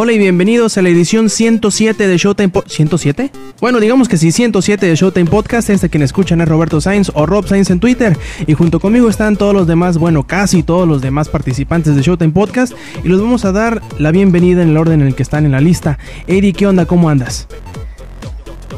[0.00, 3.32] Hola y bienvenidos a la edición 107 de Showtime Po- ¿107?
[3.60, 5.70] Bueno, digamos que sí, 107 de Showtime Podcast.
[5.70, 8.16] Este quien escuchan es Roberto Sainz o Rob Sainz en Twitter.
[8.46, 12.30] Y junto conmigo están todos los demás, bueno, casi todos los demás participantes de Showtime
[12.30, 12.74] Podcast.
[13.02, 15.50] Y los vamos a dar la bienvenida en el orden en el que están en
[15.50, 15.98] la lista.
[16.28, 16.86] Eddie, ¿qué onda?
[16.86, 17.48] ¿Cómo andas?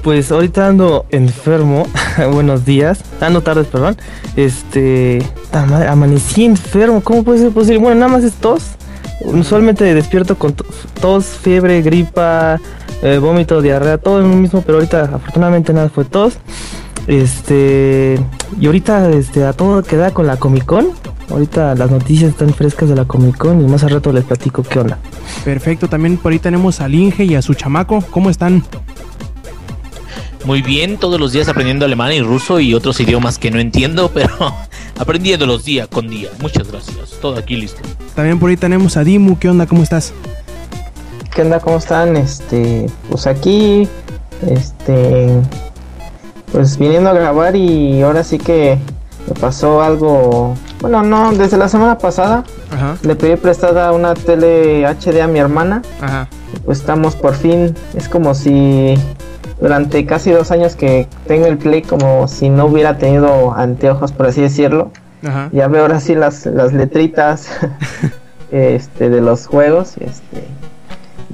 [0.02, 1.86] Pues ahorita ando enfermo.
[2.32, 3.04] Buenos días.
[3.20, 3.98] Ando tardes, perdón.
[4.36, 5.22] Este.
[5.52, 7.02] ah, amanecí enfermo.
[7.02, 7.76] ¿Cómo puede ser posible?
[7.76, 8.62] Bueno, nada más es tos.
[9.20, 10.66] Usualmente despierto con tos,
[11.00, 12.60] tos, fiebre, gripa,
[13.02, 16.38] eh, vómito, diarrea, todo en un mismo, pero ahorita afortunadamente nada fue tos.
[17.06, 18.18] Este.
[18.60, 20.88] Y ahorita este, a todo queda con la Comic Con.
[21.30, 24.62] Ahorita las noticias están frescas de la Comic Con y más al rato les platico
[24.62, 24.98] qué onda.
[25.44, 28.02] Perfecto, también por ahí tenemos al Inge y a su chamaco.
[28.10, 28.64] ¿Cómo están?
[30.44, 34.10] Muy bien, todos los días aprendiendo alemán y ruso y otros idiomas que no entiendo,
[34.14, 34.54] pero
[35.00, 36.28] aprendiéndolos día con día.
[36.40, 37.18] Muchas gracias.
[37.22, 37.80] Todo aquí listo.
[38.14, 39.38] También por ahí tenemos a Dimu.
[39.38, 39.66] ¿Qué onda?
[39.66, 40.12] ¿Cómo estás?
[41.34, 41.58] ¿Qué onda?
[41.58, 42.16] ¿Cómo están?
[42.18, 43.88] Este, pues aquí,
[44.46, 45.30] este,
[46.52, 48.78] pues viniendo a grabar y ahora sí que
[49.26, 54.84] me pasó algo, bueno, no, desde la semana pasada Ajá, le pedí prestada una tele
[54.86, 56.28] HD a mi hermana, ajá.
[56.64, 58.94] pues estamos por fin, es como si
[59.60, 64.26] durante casi dos años que tengo el Play como si no hubiera tenido anteojos, por
[64.26, 64.90] así decirlo,
[65.22, 65.50] Ajá.
[65.52, 67.50] ya veo ahora sí las, las letritas
[68.50, 69.96] este, de los juegos.
[69.98, 70.44] Este.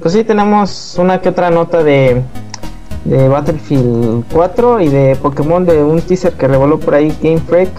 [0.01, 2.23] Pues sí, tenemos una que otra nota de,
[3.05, 7.71] de Battlefield 4 y de Pokémon de un teaser que revoló por ahí Game Freak.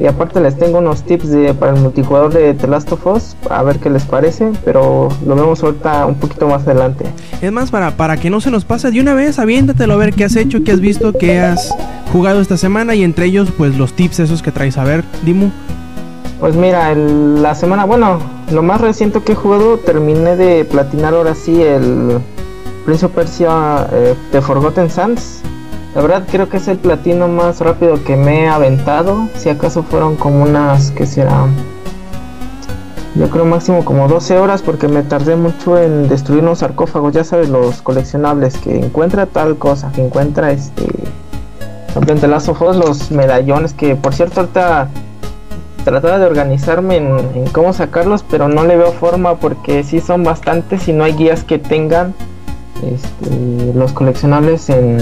[0.00, 3.36] Y aparte les tengo unos tips de, para el multijugador de The Last of Us,
[3.50, 7.04] a ver qué les parece, pero lo vemos ahorita un poquito más adelante.
[7.42, 10.12] Es más, para, para que no se nos pase de una vez, aviéntatelo a ver
[10.14, 11.74] qué has hecho, qué has visto, qué has
[12.12, 14.78] jugado esta semana y entre ellos, pues los tips esos que traes.
[14.78, 15.50] A ver, Dimu.
[16.38, 18.20] Pues mira, el- la semana, bueno,
[18.52, 22.18] lo más reciente que he jugado, terminé de platinar ahora sí el
[22.86, 25.40] Prince of Persia eh, The Forgotten Sands.
[25.94, 29.28] La verdad creo que es el platino más rápido que me he aventado.
[29.36, 31.46] Si acaso fueron como unas, que será?
[33.14, 37.14] Yo creo máximo como 12 horas porque me tardé mucho en destruir unos sarcófagos.
[37.14, 40.86] Ya sabes, los coleccionables que encuentra tal cosa, que encuentra este...
[42.28, 44.88] Last of Us, los medallones que por cierto ahorita
[45.84, 50.22] trataba de organizarme en, en cómo sacarlos, pero no le veo forma porque sí son
[50.22, 52.14] bastantes y no hay guías que tengan
[52.82, 54.98] este, los coleccionables en,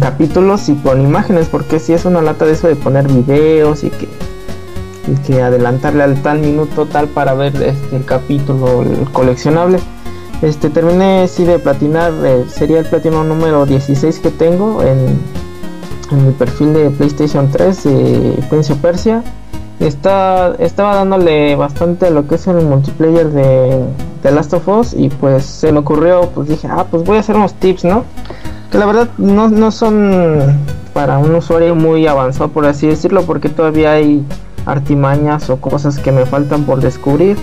[0.00, 3.90] capítulos y con imágenes, porque si es una lata de eso de poner videos y
[3.90, 4.08] que,
[5.08, 9.78] y que adelantarle al tal minuto tal para ver este, el capítulo, el coleccionable.
[10.42, 15.18] Este, terminé sí de platinar, eh, sería el platino número 16 que tengo en,
[16.10, 19.22] en mi perfil de PlayStation 3 de Prince of Persia.
[19.80, 23.84] Está, estaba dándole bastante a lo que es el multiplayer de,
[24.26, 27.20] de Last of Us y pues se me ocurrió, pues dije, ah, pues voy a
[27.20, 28.04] hacer unos tips, ¿no?
[28.70, 30.58] Que la verdad no, no son
[30.92, 34.24] para un usuario muy avanzado, por así decirlo, porque todavía hay
[34.64, 37.36] artimañas o cosas que me faltan por descubrir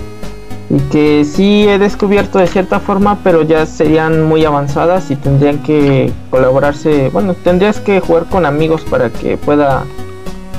[0.68, 5.62] y que sí he descubierto de cierta forma, pero ya serían muy avanzadas y tendrían
[5.62, 9.84] que colaborarse, bueno, tendrías que jugar con amigos para que pueda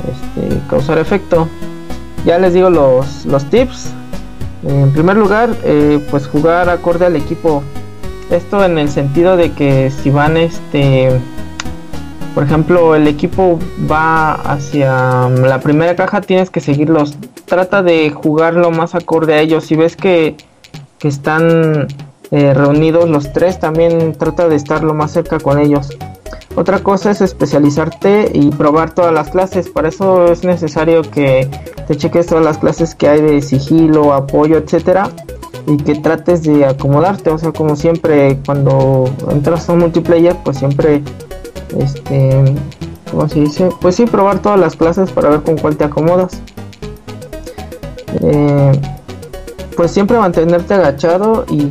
[0.10, 1.48] este, causar efecto.
[2.26, 3.94] Ya les digo los, los tips.
[4.66, 7.64] En primer lugar, eh, pues jugar acorde al equipo.
[8.32, 11.22] Esto en el sentido de que si van este
[12.36, 13.58] por ejemplo, el equipo
[13.90, 17.16] va hacia la primera caja, tienes que seguirlos.
[17.46, 19.64] Trata de jugar lo más acorde a ellos.
[19.64, 20.36] Si ves que,
[21.00, 21.88] que están
[22.32, 25.98] eh, reunidos los tres, también trata de estar lo más cerca con ellos.
[26.56, 29.70] Otra cosa es especializarte y probar todas las clases.
[29.70, 31.50] Para eso es necesario que
[31.88, 35.10] te cheques todas las clases que hay de sigilo, apoyo, etcétera,
[35.68, 37.30] y que trates de acomodarte.
[37.30, 41.04] O sea, como siempre, cuando entras a un multiplayer, pues siempre
[41.78, 42.56] este,
[43.12, 43.70] ¿cómo se dice?
[43.82, 46.42] Pues sí, probar todas las clases para ver con cuál te acomodas.
[48.22, 48.72] Eh,
[49.76, 51.70] pues siempre mantenerte agachado y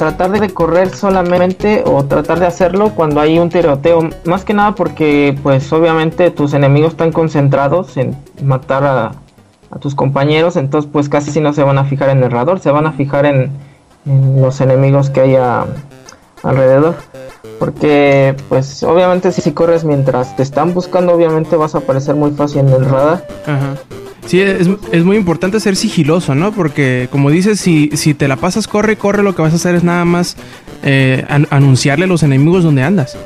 [0.00, 4.08] tratar de correr solamente o tratar de hacerlo cuando hay un tiroteo.
[4.24, 9.12] Más que nada porque pues obviamente tus enemigos están concentrados en matar a,
[9.78, 12.70] tus compañeros, entonces pues casi si no se van a fijar en el radar, se
[12.70, 13.50] van a fijar en,
[14.40, 15.66] los enemigos que haya
[16.42, 16.94] alrededor.
[17.58, 22.30] Porque pues obviamente si, si corres mientras te están buscando, obviamente vas a aparecer muy
[22.30, 23.28] fácil en el radar.
[23.46, 23.99] Ajá.
[24.30, 26.52] Sí, es, es muy importante ser sigiloso, ¿no?
[26.52, 29.74] Porque como dices, si, si te la pasas corre, corre, lo que vas a hacer
[29.74, 30.36] es nada más
[30.84, 33.16] eh, an- anunciarle a los enemigos donde andas.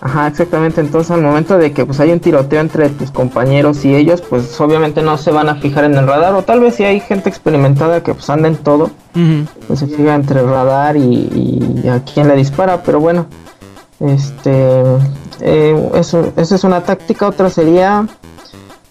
[0.00, 0.80] Ajá, exactamente.
[0.80, 4.58] Entonces, al momento de que pues hay un tiroteo entre tus compañeros y ellos, pues
[4.58, 6.32] obviamente no se van a fijar en el radar.
[6.32, 9.44] O tal vez si hay gente experimentada que pues anda en todo, Ujú.
[9.66, 11.02] pues se fija entre el radar y,
[11.84, 12.82] y a quién le dispara.
[12.84, 13.26] Pero bueno,
[14.00, 14.82] este,
[15.42, 17.26] eh, eso, esa es una táctica.
[17.28, 18.06] Otra sería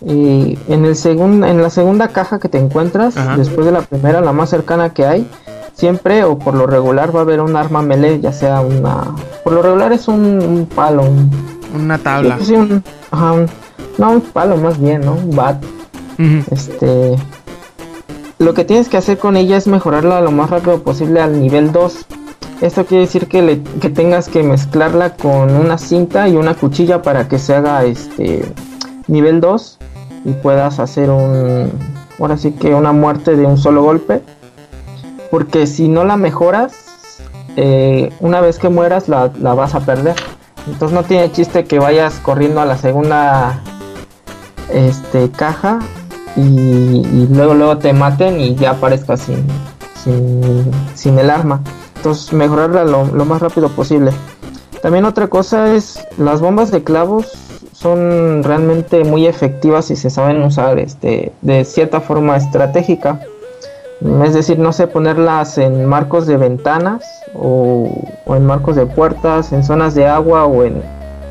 [0.06, 3.38] eh, en el segun- en la segunda caja que te encuentras, Ajá.
[3.38, 5.30] después de la primera, la más cercana que hay.
[5.74, 9.16] Siempre o por lo regular va a haber un arma melee, ya sea una...
[9.46, 11.30] Por lo regular es un, un palo, un,
[11.74, 12.38] Una tabla.
[12.42, 13.46] Sí, un, ajá, un-
[13.98, 15.14] no, un palo más bien, ¿no?
[15.14, 15.64] Un bat.
[16.52, 17.16] Este.
[18.40, 21.72] Lo que tienes que hacer con ella es mejorarla lo más rápido posible al nivel
[21.72, 22.06] 2.
[22.62, 27.02] Esto quiere decir que, le- que tengas que mezclarla con una cinta y una cuchilla
[27.02, 28.46] para que se haga este
[29.08, 29.78] nivel 2
[30.34, 31.72] puedas hacer un.
[32.20, 34.22] Ahora sí que una muerte de un solo golpe.
[35.32, 36.74] Porque si no la mejoras,
[37.56, 40.16] eh, una vez que mueras la, la vas a perder.
[40.68, 43.62] Entonces no tiene chiste que vayas corriendo a la segunda
[44.74, 45.80] este caja
[46.36, 49.46] y, y luego luego te maten y ya aparezcas sin,
[50.04, 51.62] sin, sin el arma.
[51.96, 54.12] Entonces mejorarla lo, lo más rápido posible.
[54.82, 57.34] También otra cosa es las bombas de clavos
[57.80, 63.22] son realmente muy efectivas y se saben usar este, de cierta forma estratégica.
[64.24, 67.90] Es decir, no sé, ponerlas en marcos de ventanas o,
[68.28, 70.82] en marcos de puertas, en zonas de agua o en,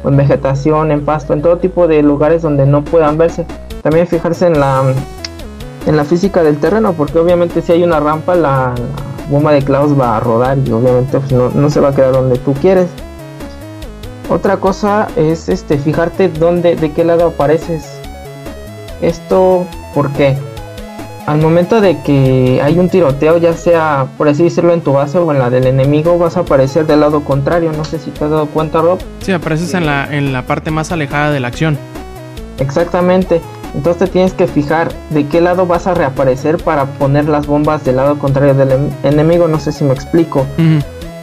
[0.03, 3.45] o en vegetación, en pasto, en todo tipo de lugares donde no puedan verse.
[3.83, 4.83] También fijarse en la,
[5.87, 9.63] en la física del terreno, porque obviamente si hay una rampa, la, la bomba de
[9.63, 12.55] clavos va a rodar y obviamente pues, no, no se va a quedar donde tú
[12.55, 12.89] quieres.
[14.29, 17.89] Otra cosa es este fijarte dónde, de qué lado apareces.
[19.01, 20.37] Esto, ¿por qué?
[21.27, 25.19] Al momento de que hay un tiroteo, ya sea por así decirlo en tu base
[25.19, 27.71] o en la del enemigo, vas a aparecer del lado contrario.
[27.77, 28.99] No sé si te has dado cuenta, Rob.
[29.21, 31.79] Sí, apareces en la, en la parte más alejada de la acción.
[32.59, 33.41] Exactamente.
[33.75, 37.85] Entonces te tienes que fijar de qué lado vas a reaparecer para poner las bombas
[37.85, 39.47] del lado contrario del em- enemigo.
[39.49, 40.47] No sé si me explico.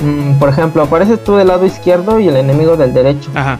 [0.01, 3.29] Mm, por ejemplo, apareces tú del lado izquierdo y el enemigo del derecho.
[3.33, 3.53] Ajá.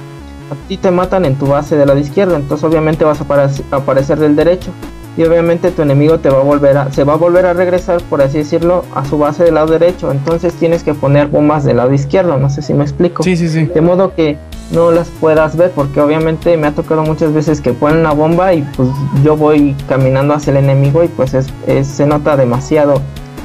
[0.52, 3.64] A ti te matan en tu base del lado izquierdo, entonces obviamente vas a aparec-
[3.72, 4.72] aparecer del derecho.
[5.18, 8.02] Y obviamente tu enemigo te va a volver a, se va a volver a regresar,
[8.10, 10.12] por así decirlo, a su base del lado derecho.
[10.12, 12.38] Entonces tienes que poner bombas del lado izquierdo.
[12.38, 13.24] No sé si me explico.
[13.24, 13.66] Sí, sí, sí.
[13.66, 14.38] De modo que
[14.72, 18.54] no las puedas ver, porque obviamente me ha tocado muchas veces que ponen una bomba
[18.54, 18.90] y pues
[19.24, 23.02] yo voy caminando hacia el enemigo y pues es, es- se nota demasiado.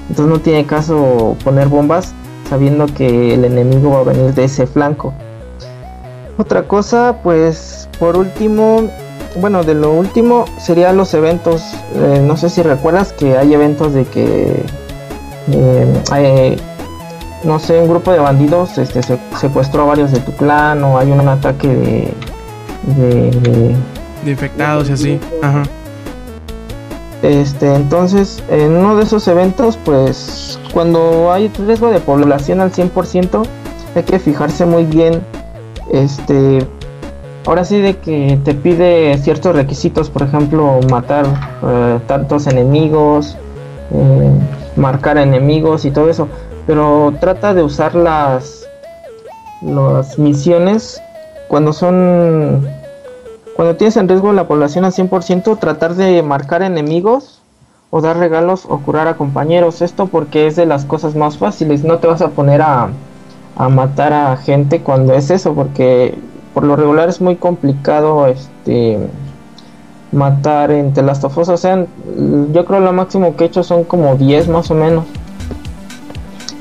[0.08, 2.14] Entonces no tiene caso poner bombas
[2.50, 5.14] sabiendo que el enemigo va a venir de ese flanco.
[6.36, 8.90] Otra cosa, pues por último,
[9.40, 11.62] bueno, de lo último serían los eventos.
[11.94, 14.62] Eh, no sé si recuerdas que hay eventos de que
[15.52, 16.56] eh,
[17.44, 20.98] no sé, un grupo de bandidos este, se- secuestró a varios de tu clan o
[20.98, 22.12] hay un ataque de,
[22.96, 23.76] de, de-
[24.24, 25.20] De infectados y así.
[25.42, 25.62] Ajá.
[27.22, 33.42] Este, entonces en uno de esos eventos, pues cuando hay riesgo de población al 100%,
[33.94, 35.22] hay que fijarse muy bien,
[35.92, 36.66] este,
[37.46, 41.26] ahora sí de que te pide ciertos requisitos, por ejemplo, matar
[41.62, 43.36] eh, tantos enemigos,
[43.92, 44.30] eh,
[44.76, 46.28] marcar enemigos y todo eso,
[46.66, 48.66] pero trata de usar las,
[49.60, 51.02] las misiones
[51.48, 52.66] cuando son
[53.60, 57.42] cuando tienes en riesgo la población al 100%, tratar de marcar enemigos
[57.90, 59.82] o dar regalos o curar a compañeros.
[59.82, 61.84] Esto porque es de las cosas más fáciles.
[61.84, 62.88] No te vas a poner a,
[63.56, 66.14] a matar a gente cuando es eso, porque
[66.54, 68.98] por lo regular es muy complicado este
[70.10, 71.50] matar entre las tofos.
[71.50, 71.84] O sea,
[72.54, 75.04] yo creo lo máximo que he hecho son como 10 más o menos.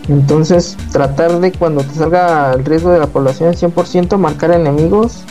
[0.10, 5.24] Entonces, tratar de cuando te salga el riesgo de la población al 100%, marcar enemigos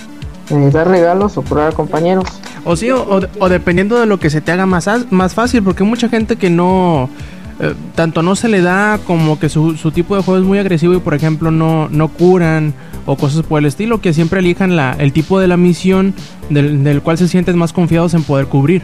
[0.50, 2.24] eh, dar regalos o curar a compañeros.
[2.64, 5.62] O sí, o, o- o dependiendo de lo que se te haga más, más fácil,
[5.62, 7.08] porque hay mucha gente que no,
[7.60, 10.58] eh, tanto no se le da como que su, su tipo de juego es muy
[10.58, 12.74] agresivo y por ejemplo no, no curan
[13.06, 16.14] o cosas por el estilo, que siempre elijan la, el tipo de la misión
[16.50, 18.82] del, del cual se sienten más confiados en poder cubrir.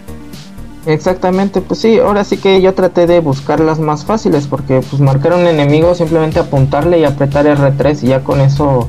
[0.87, 5.01] Exactamente, pues sí, ahora sí que yo traté de buscar las más fáciles porque pues
[5.01, 8.87] marcar a un enemigo simplemente apuntarle y apretar R3 y ya con eso,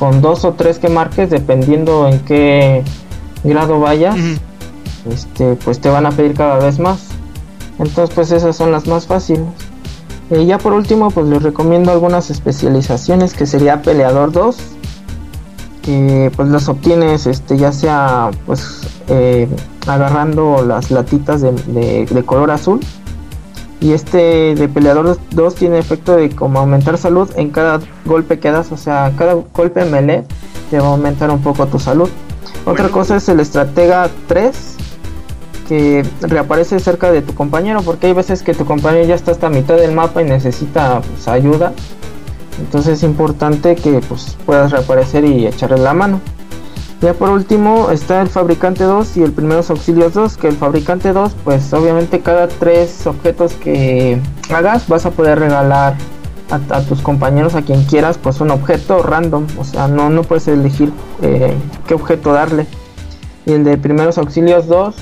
[0.00, 2.82] con dos o tres que marques, dependiendo en qué
[3.44, 4.16] grado vayas,
[5.08, 6.98] este, pues te van a pedir cada vez más.
[7.78, 9.44] Entonces pues esas son las más fáciles.
[10.30, 14.56] Y ya por último pues les recomiendo algunas especializaciones que sería peleador 2
[15.82, 19.48] que pues las obtienes este ya sea pues eh,
[19.86, 22.80] agarrando las latitas de, de- de color azul.
[23.80, 28.50] Y este de peleador 2 tiene efecto de como aumentar salud en cada golpe que
[28.50, 30.24] das, o sea, cada golpe melee
[30.70, 32.10] te va a aumentar un poco tu salud.
[32.66, 34.76] Otra cosa es el estratega 3
[35.66, 39.48] que reaparece cerca de tu compañero porque hay veces que tu compañero ya está hasta
[39.48, 41.72] mitad del mapa y necesita pues, ayuda.
[42.58, 46.20] Entonces es importante que pues, puedas reaparecer y echarle la mano.
[47.00, 51.14] Ya por último está el fabricante 2 y el primeros auxilios 2, que el fabricante
[51.14, 54.20] 2 pues obviamente cada tres objetos que
[54.52, 55.94] hagas vas a poder regalar
[56.50, 60.48] a, tus compañeros, a quien quieras, pues un objeto random, o sea, no, no puedes
[60.48, 60.92] elegir
[61.22, 61.54] eh,
[61.86, 62.66] qué objeto darle.
[63.46, 64.96] Y el de primeros auxilios 2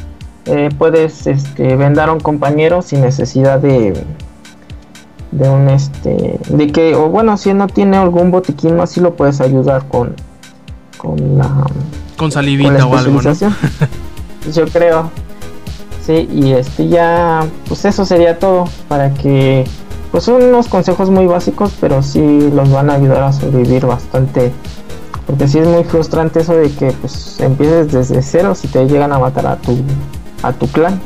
[0.45, 4.05] eh, puedes este, vendar a un compañero sin necesidad de
[5.31, 9.43] de un este de que o bueno si no tiene algún botiquín así lo puedes
[9.43, 10.15] ayudar con
[10.99, 11.65] con la Con
[12.17, 13.21] con la salivita o algo.
[14.55, 15.11] Yo creo.
[16.05, 19.65] Sí, y este ya, pues eso sería todo para que,
[20.11, 24.53] pues son unos consejos muy básicos, pero sí los van a ayudar a sobrevivir bastante.
[25.27, 29.13] Porque sí es muy frustrante eso de que pues empieces desde cero si te llegan
[29.13, 29.77] a matar a tu
[30.43, 30.99] a tu clan.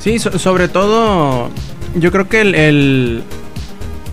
[0.00, 1.48] Sí, so- sobre todo,
[1.94, 3.22] yo creo que el, el-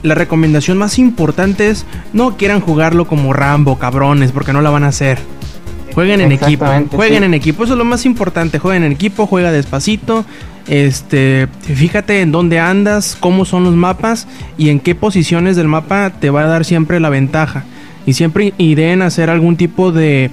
[0.03, 4.83] la recomendación más importante es no quieran jugarlo como Rambo, cabrones, porque no la van
[4.83, 5.19] a hacer.
[5.93, 7.25] Jueguen en equipo, jueguen sí.
[7.25, 10.23] en equipo, eso es lo más importante, jueguen en equipo, juega despacito,
[10.67, 14.27] este, fíjate en dónde andas, cómo son los mapas
[14.57, 17.63] y en qué posiciones del mapa te va a dar siempre la ventaja.
[18.05, 20.31] Y siempre ideen hacer algún tipo de,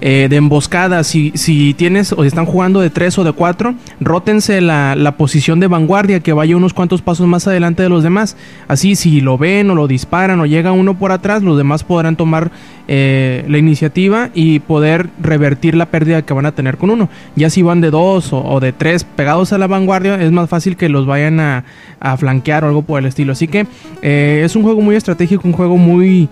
[0.00, 1.04] eh, de emboscada.
[1.04, 5.60] Si, si tienes o están jugando de 3 o de 4, rótense la, la posición
[5.60, 8.36] de vanguardia que vaya unos cuantos pasos más adelante de los demás.
[8.68, 12.16] Así, si lo ven o lo disparan o llega uno por atrás, los demás podrán
[12.16, 12.50] tomar
[12.86, 17.08] eh, la iniciativa y poder revertir la pérdida que van a tener con uno.
[17.36, 20.48] Ya si van de 2 o, o de 3 pegados a la vanguardia, es más
[20.48, 21.64] fácil que los vayan a,
[22.00, 23.32] a flanquear o algo por el estilo.
[23.32, 23.66] Así que
[24.02, 26.28] eh, es un juego muy estratégico, un juego muy...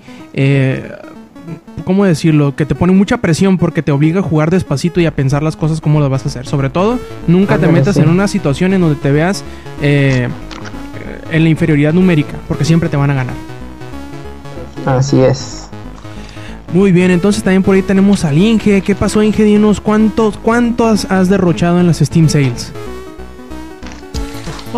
[1.85, 2.55] ¿cómo decirlo?
[2.57, 5.57] Que te pone mucha presión porque te obliga a jugar despacito y a pensar las
[5.57, 6.47] cosas como las vas a hacer.
[6.47, 8.03] Sobre todo, nunca te metas sí.
[8.03, 9.45] en una situación en donde te veas
[9.83, 10.29] eh,
[11.31, 13.35] en la inferioridad numérica, porque siempre te van a ganar.
[14.85, 15.69] Así es.
[16.73, 18.83] Muy bien, entonces también por ahí tenemos al Inge.
[18.83, 19.45] ¿Qué pasó, Inge?
[19.45, 22.73] Dinos, ¿cuántos, cuántos has derrochado en las Steam Sales?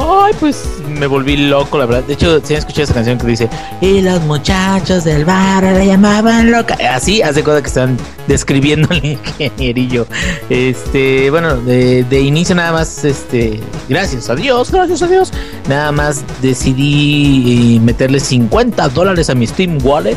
[0.01, 2.05] Ay, pues me volví loco, la verdad.
[2.05, 3.51] De hecho, si han escuchado esa canción que dice
[3.81, 6.77] Y los muchachos del bar la llamaban loca.
[6.93, 7.97] Así, hace cuenta que están
[8.29, 9.05] describiendo el
[9.39, 10.07] ingenierillo.
[10.51, 15.33] Este, bueno, de, de inicio nada más, este, gracias a Dios, gracias a Dios.
[15.69, 20.17] Nada más decidí eh, meterle 50 dólares a mi Steam Wallet.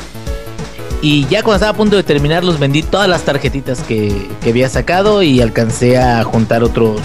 [1.02, 4.50] Y ya cuando estaba a punto de terminar, los vendí todas las tarjetitas que, que
[4.52, 7.02] había sacado y alcancé a juntar otros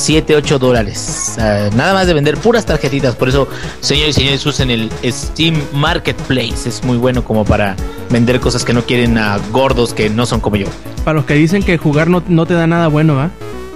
[0.00, 1.34] 7, 8 dólares.
[1.74, 3.14] Nada más de vender puras tarjetitas.
[3.16, 3.46] Por eso,
[3.80, 6.68] señores y señores, usen el Steam Marketplace.
[6.68, 7.76] Es muy bueno como para
[8.10, 10.66] vender cosas que no quieren a gordos que no son como yo.
[11.04, 13.30] Para los que dicen que jugar no, no te da nada bueno, ¿ah?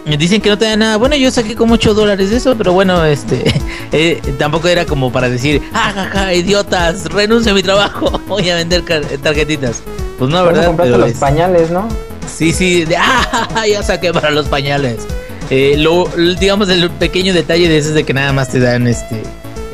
[0.07, 0.97] Me dicen que no te da nada.
[0.97, 3.43] Bueno, yo saqué como 8 dólares de eso, pero bueno, este
[3.93, 7.05] eh, tampoco era como para decir, ¡ah, ja, ja, idiotas!
[7.07, 8.83] Renuncio a mi trabajo, voy a vender
[9.23, 9.83] tarjetitas.
[10.19, 10.67] Pues no, ¿verdad?
[10.67, 11.89] compraste Pero los es- pañales, ¿no?
[12.27, 15.07] Sí, sí, de, ah, ya saqué para los pañales.
[15.51, 16.09] Eh, lo,
[16.41, 19.23] digamos, el pequeño detalle de eso es de que nada más te dan este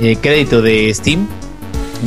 [0.01, 1.29] eh, crédito de Steam.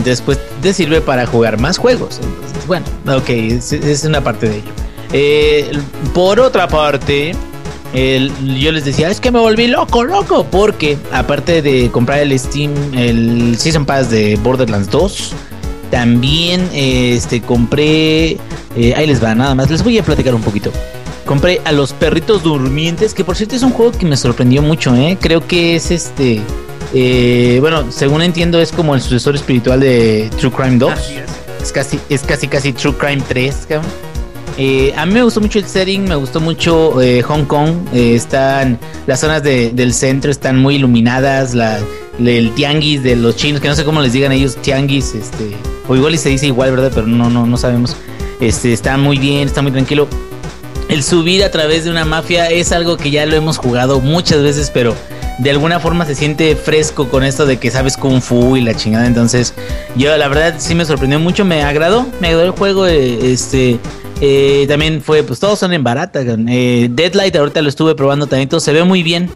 [0.04, 2.20] Después te sirve para jugar más juegos.
[2.22, 4.72] Entonces, bueno, ok, es, una parte de ello.
[5.14, 5.72] Eh,
[6.14, 7.34] por otra parte,
[7.94, 12.74] yo les decía, es que me volví loco, loco, porque aparte de comprar el Steam,
[12.96, 15.34] el Season Pass de Borderlands 2,
[15.92, 18.40] también este compré,
[18.96, 20.72] ahí les va, nada más, les voy a platicar un poquito.
[21.26, 24.94] Compré a los perritos durmientes, que por cierto es un juego que me sorprendió mucho,
[24.96, 25.18] ¿eh?
[25.20, 26.42] Creo que es este,
[26.94, 30.94] eh, bueno, según entiendo es como el sucesor espiritual de True Crime 2.
[31.62, 33.90] Es casi, es casi, casi True Crime 3, cabrón.
[34.58, 37.72] Eh, a mí me gustó mucho el setting, me gustó mucho eh, Hong Kong.
[37.94, 38.78] están
[39.08, 41.54] las zonas de- del centro están muy iluminadas.
[41.56, 41.80] La,
[42.20, 45.56] el tianguis de los chinos, que no sé cómo les digan ellos, tianguis, este,
[45.88, 46.92] o igual y se dice igual, ¿verdad?
[46.94, 47.96] Pero no, no, no sabemos.
[48.40, 50.08] Este, está muy bien, está muy tranquilo.
[50.90, 54.42] El subir a través de una mafia es algo que ya lo hemos jugado muchas
[54.44, 54.96] veces, pero
[55.40, 58.76] de alguna forma se siente fresco con esto de que sabes Kung Fu y la
[58.76, 59.08] chingada.
[59.08, 59.54] Entonces,
[59.96, 62.86] yo la verdad sí me sorprendió mucho, me agradó, me agradó el juego.
[62.88, 63.80] eh, este
[64.22, 66.22] eh, también fue, pues todos son en barata.
[66.22, 69.30] Eh, Deadlight ahorita lo estuve probando también, todo se ve muy bien.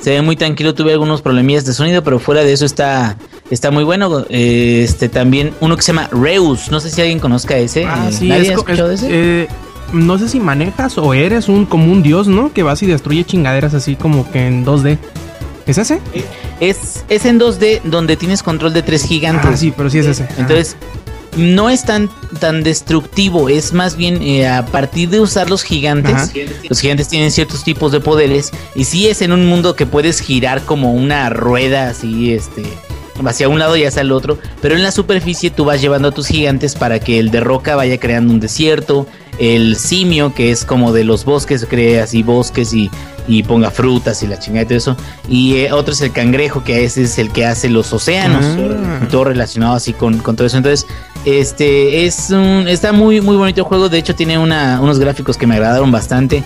[0.00, 3.16] Se ve muy tranquilo, tuve algunos problemillas de sonido, pero fuera de eso está,
[3.50, 4.24] está muy bueno.
[4.30, 7.84] Eh, este también uno que se llama Reus, no sé si alguien conozca ese.
[7.84, 9.48] Ah, sí, ¿nadie es, ha escuchado es- ese?
[9.92, 12.52] No sé si manejas o eres un como un dios, ¿no?
[12.52, 14.98] Que vas y destruye chingaderas así como que en 2D.
[15.66, 16.00] ¿Es ese?
[16.58, 19.50] Es, es en 2D donde tienes control de tres gigantes.
[19.52, 20.24] Ah, sí, pero sí es ese.
[20.24, 20.34] Ajá.
[20.38, 20.76] Entonces,
[21.36, 26.14] no es tan, tan destructivo, es más bien eh, a partir de usar los gigantes.
[26.14, 26.28] Ajá.
[26.68, 30.20] Los gigantes tienen ciertos tipos de poderes y sí es en un mundo que puedes
[30.20, 32.64] girar como una rueda así, este,
[33.26, 36.12] hacia un lado y hacia el otro, pero en la superficie tú vas llevando a
[36.12, 39.06] tus gigantes para que el de roca vaya creando un desierto,
[39.38, 42.90] el simio que es como de los bosques crea así bosques y,
[43.26, 44.96] y ponga frutas y la chingada y todo eso,
[45.28, 49.06] y eh, otro es el cangrejo que ese es el que hace los océanos, Ah.
[49.10, 50.86] todo relacionado así con, con todo eso, entonces
[51.24, 55.36] este es un, está muy muy bonito el juego, de hecho tiene una, unos gráficos
[55.36, 56.42] que me agradaron bastante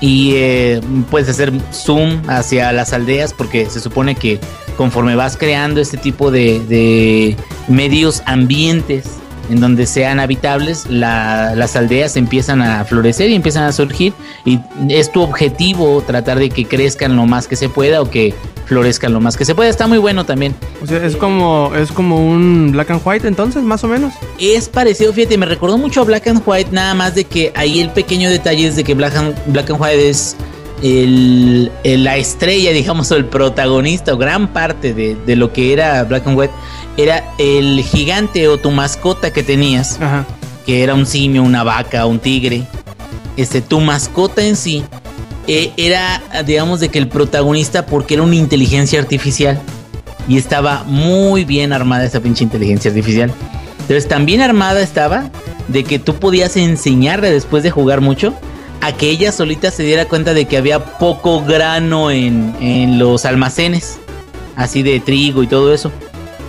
[0.00, 4.40] y eh, puedes hacer zoom hacia las aldeas porque se supone que
[4.76, 7.36] conforme vas creando este tipo de, de
[7.66, 9.18] medios ambientes
[9.50, 14.12] en donde sean habitables, la- las aldeas empiezan a florecer y empiezan a surgir
[14.44, 18.34] y es tu objetivo tratar de que crezcan lo más que se pueda o que
[18.66, 19.70] florezcan lo más que se pueda.
[19.70, 20.54] Está muy bueno también.
[20.82, 24.12] O sea, es como es como un Black and White entonces, más o menos.
[24.38, 27.80] Es parecido, fíjate, me recordó mucho a Black and White, nada más de que ahí
[27.80, 30.36] el pequeño detalle es de que Black and, Black and White es
[30.82, 35.72] el, el- la estrella, digamos, o el protagonista, o gran parte de, de lo que
[35.72, 36.52] era Black and White,
[36.98, 40.26] era el gigante o tu mascota que tenías, Ajá.
[40.66, 42.64] que era un simio, una vaca, un tigre.
[43.36, 44.82] Este, tu mascota en sí
[45.46, 49.60] eh, era, digamos, de que el protagonista, porque era una inteligencia artificial
[50.26, 53.32] y estaba muy bien armada esa pinche inteligencia artificial.
[53.80, 55.30] Entonces también armada estaba
[55.68, 58.34] de que tú podías enseñarle después de jugar mucho
[58.80, 63.24] a que ella solita se diera cuenta de que había poco grano en, en los
[63.24, 63.98] almacenes,
[64.56, 65.92] así de trigo y todo eso.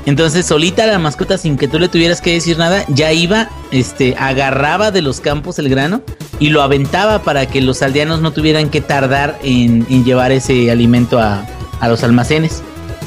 [0.05, 4.15] Entonces solita la mascota sin que tú le tuvieras que decir nada, ya iba, este,
[4.17, 6.01] agarraba de los campos el grano
[6.39, 10.71] y lo aventaba para que los aldeanos no tuvieran que tardar en, en llevar ese
[10.71, 11.45] alimento a,
[11.79, 12.61] a los almacenes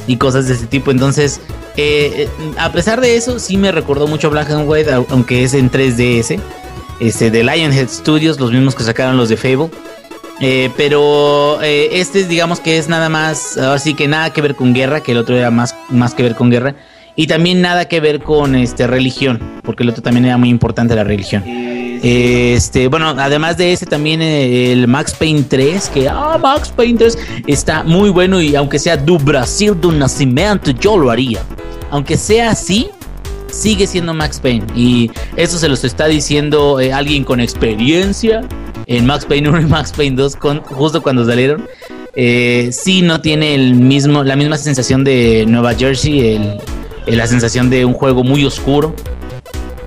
[0.06, 0.90] y cosas de ese tipo.
[0.90, 1.40] Entonces,
[1.76, 5.42] eh, eh, a pesar de eso, sí me recordó mucho Black and White, au- aunque
[5.44, 6.38] es en 3DS.
[7.00, 9.70] Este, de Lionhead Studios, los mismos que sacaron los de Fable.
[10.42, 14.74] Eh, pero eh, este, digamos que es nada más, así que nada que ver con
[14.74, 16.74] guerra, que el otro era más, más que ver con guerra.
[17.14, 20.94] Y también nada que ver con este religión, porque el otro también era muy importante
[20.94, 21.44] la religión.
[22.02, 26.98] Este, bueno, además de ese también eh, el Max Payne 3, que ah, Max Payne
[26.98, 31.40] 3 está muy bueno y aunque sea do Brasil do Nascimento, yo lo haría.
[31.90, 32.88] Aunque sea así,
[33.52, 38.42] sigue siendo Max Payne y eso se los está diciendo eh, alguien con experiencia
[38.86, 41.66] en Max Payne 1 y Max Payne 2 con, justo cuando salieron.
[42.14, 46.58] Eh, sí no tiene el mismo, la misma sensación de Nueva Jersey, el-
[47.06, 48.94] el- la sensación de un juego muy oscuro.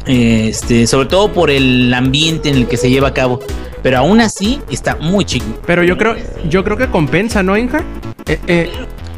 [0.07, 3.39] Este, sobre todo por el ambiente en el que se lleva a cabo.
[3.81, 5.45] Pero aún así está muy chico.
[5.65, 6.15] Pero yo creo
[6.49, 7.83] yo creo que compensa, ¿no, Inja?
[8.27, 8.69] Eh, eh,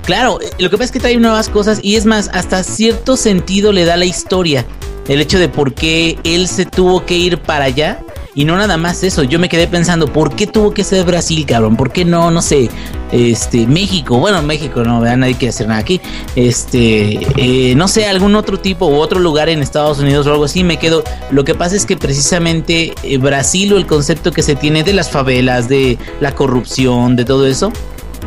[0.06, 3.18] Claro, eh, lo que pasa es que trae nuevas cosas y es más, hasta cierto
[3.18, 4.66] sentido le da la historia.
[5.10, 8.00] El hecho de por qué él se tuvo que ir para allá.
[8.38, 11.44] Y no nada más eso, yo me quedé pensando, ¿por qué tuvo que ser Brasil,
[11.48, 11.76] cabrón?
[11.76, 12.70] ¿Por qué no, no sé,
[13.12, 14.20] este, México?
[14.20, 15.18] Bueno, México no, ¿verdad?
[15.18, 16.00] nadie quiere hacer nada aquí.
[16.36, 20.44] Este, eh, no sé, algún otro tipo u otro lugar en Estados Unidos o algo
[20.44, 21.04] así, me quedo.
[21.32, 24.94] Lo que pasa es que precisamente eh, Brasil o el concepto que se tiene de
[24.94, 27.74] las favelas, de la corrupción, de todo eso,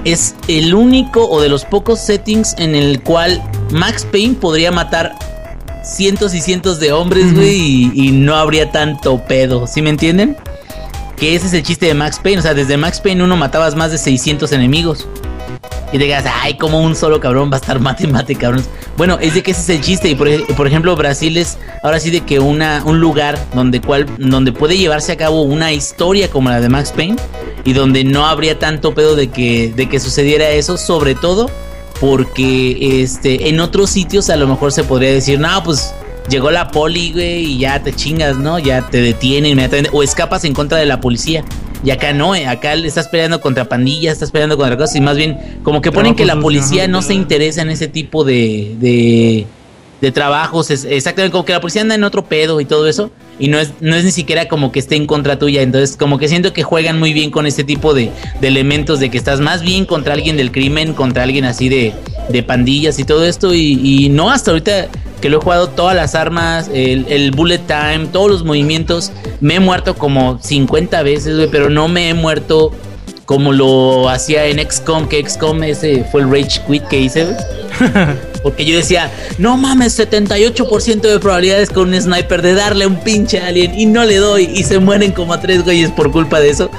[0.05, 5.15] es el único o de los pocos settings en el cual Max Payne podría matar
[5.83, 10.37] cientos y cientos de hombres, güey, y, y no habría tanto pedo, ¿sí me entienden?
[11.17, 13.75] Que ese es el chiste de Max Payne, o sea, desde Max Payne uno matabas
[13.77, 15.07] más de 600 enemigos.
[15.93, 18.65] Y te digas, ay, como un solo cabrón va a estar mate mate, cabrón.
[18.97, 20.09] Bueno, es de que ese es el chiste.
[20.09, 24.07] Y por, por ejemplo, Brasil es ahora sí de que una, un lugar donde, cual,
[24.19, 27.17] donde puede llevarse a cabo una historia como la de Max Payne.
[27.65, 30.77] Y donde no habría tanto pedo de que, de que sucediera eso.
[30.77, 31.51] Sobre todo
[32.01, 35.95] porque este, en otros sitios a lo mejor se podría decir, no, pues
[36.31, 38.59] llegó la poli, güey, y ya te chingas, ¿no?
[38.59, 39.91] Ya te detienen inmediatamente.
[39.93, 41.45] O escapas en contra de la policía.
[41.85, 45.01] Y acá no, eh, acá le estás peleando contra pandillas, estás peleando contra cosas y
[45.01, 48.77] más bien como que ponen que la policía no se interesa en ese tipo de,
[48.79, 49.47] de,
[50.01, 53.11] de trabajos, es exactamente como que la policía anda en otro pedo y todo eso
[53.39, 56.19] y no es, no es ni siquiera como que esté en contra tuya, entonces como
[56.19, 58.11] que siento que juegan muy bien con este tipo de,
[58.41, 61.95] de elementos de que estás más bien contra alguien del crimen, contra alguien así de,
[62.29, 64.89] de pandillas y todo esto y, no hasta ahorita
[65.21, 69.61] que lo he jugado todas las armas, el, bullet time, todos los movimientos, me he
[69.61, 72.73] muerto como 50 veces, pero no me he muerto
[73.27, 77.27] como lo hacía en XCOM, que XCOM ese fue el rage quit que hice.
[78.43, 83.41] Porque yo decía, no mames, 78% de probabilidades con un sniper de darle un pinche
[83.41, 86.51] alien y no le doy y se mueren como a tres güeyes por culpa de
[86.51, 86.71] eso.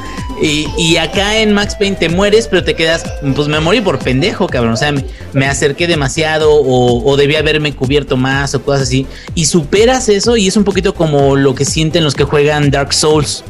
[0.42, 3.04] Y, acá en Max Payne te mueres, pero te quedas,
[3.36, 4.74] pues me morí por pendejo, cabrón.
[4.74, 4.92] O sea,
[5.34, 9.06] me, acerqué demasiado o, o, debía haberme cubierto más o cosas así.
[9.36, 12.92] Y superas eso y es un poquito como lo que sienten los que juegan Dark
[12.94, 13.44] Souls.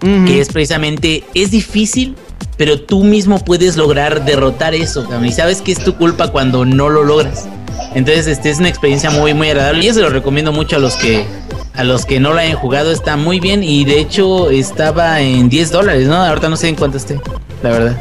[0.00, 2.14] Que es precisamente, es difícil,
[2.56, 5.06] pero tú mismo puedes lograr derrotar eso.
[5.24, 7.46] Y sabes que es tu culpa cuando no lo logras.
[7.94, 9.82] Entonces, este es una experiencia muy, muy agradable.
[9.82, 11.24] Y yo se lo recomiendo mucho a los que
[11.74, 15.50] a los que no la hayan jugado está muy bien y de hecho estaba en
[15.50, 16.16] 10 dólares, ¿no?
[16.16, 17.20] Ahorita no sé en cuánto esté,
[17.62, 17.96] la verdad.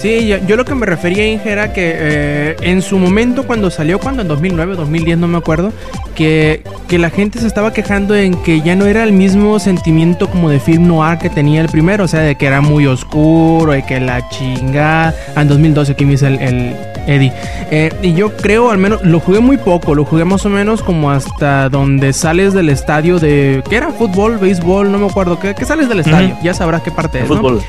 [0.00, 3.98] Sí, yo, lo que me refería, Inge, era que eh, en su momento cuando salió,
[3.98, 5.74] cuando en 2009, 2010, no me acuerdo,
[6.14, 10.30] que, que, la gente se estaba quejando en que ya no era el mismo sentimiento
[10.30, 13.76] como de film noir que tenía el primero, o sea, de que era muy oscuro
[13.76, 15.14] y que la chingada.
[15.36, 16.74] Ah, en 2012 aquí me dice el,
[17.06, 17.32] Eddie.
[17.70, 20.82] Eh, y yo creo, al menos, lo jugué muy poco, lo jugué más o menos
[20.82, 23.62] como hasta donde sales del estadio de.
[23.68, 23.90] ¿Qué era?
[23.90, 24.38] ¿Fútbol?
[24.38, 24.90] ¿Béisbol?
[24.90, 25.38] No me acuerdo.
[25.38, 26.38] ¿Qué, sales del estadio?
[26.42, 27.26] Ya sabrás qué parte es.
[27.26, 27.60] Fútbol.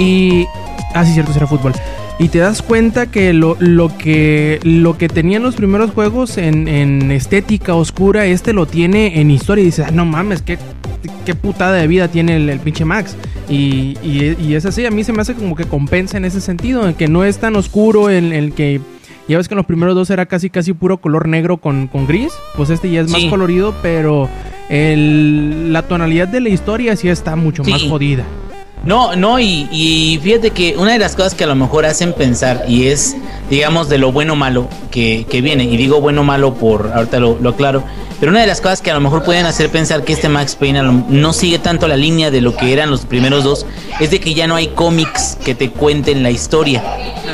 [0.00, 0.46] Y
[0.94, 1.72] Ah, sí, cierto, será fútbol.
[2.18, 7.10] Y te das cuenta que lo, lo que lo que tenían los primeros juegos en,
[7.10, 9.62] estética oscura, este lo tiene en historia.
[9.62, 10.58] Y dices, ah, no mames, qué,
[11.26, 13.16] qué putada de vida tiene el, pinche Max.
[13.48, 16.88] Y, y, es así, a mí se me hace como que compensa en ese sentido,
[16.88, 18.80] en que no es tan oscuro, en el que
[19.28, 22.32] ya ves que en los primeros dos era casi casi puro color negro con, gris.
[22.56, 24.28] Pues este ya es más colorido, pero
[24.68, 28.24] el, la tonalidad de la historia sí está mucho más jodida.
[28.84, 32.64] No, no, y, fíjate que una de las cosas que a lo mejor hacen pensar,
[32.68, 33.16] y es,
[33.50, 37.18] digamos, de lo bueno o malo que, viene, y digo bueno o malo por, ahorita
[37.18, 37.82] lo, lo, aclaro,
[38.20, 40.54] pero una de las cosas que a lo mejor pueden hacer pensar que este Max
[40.54, 43.66] Payne no sigue tanto la línea de lo que eran los primeros dos,
[43.98, 46.82] es de que ya no hay cómics que te cuenten la historia,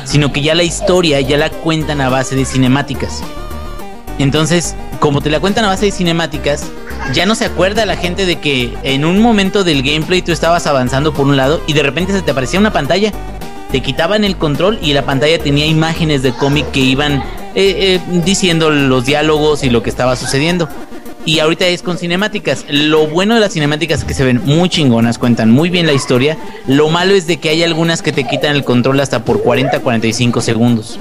[0.04, 3.22] sino que ya la historia ya la cuentan a base de cinemáticas.
[4.18, 6.70] Entonces, como te la cuentan a base de cinemáticas,
[7.12, 10.66] ya no se acuerda la gente de que en un momento del gameplay tú estabas
[10.66, 13.12] avanzando por un lado y de repente se te aparecía una pantalla.
[13.70, 17.20] Te quitaban el control y la pantalla tenía imágenes de cómic que iban eh,
[17.54, 20.68] eh, diciendo los diálogos y lo que estaba sucediendo.
[21.24, 22.64] Y ahorita es con cinemáticas.
[22.68, 25.92] Lo bueno de las cinemáticas es que se ven muy chingonas, cuentan muy bien la
[25.92, 26.36] historia.
[26.66, 30.40] Lo malo es de que hay algunas que te quitan el control hasta por 40-45
[30.40, 30.98] segundos.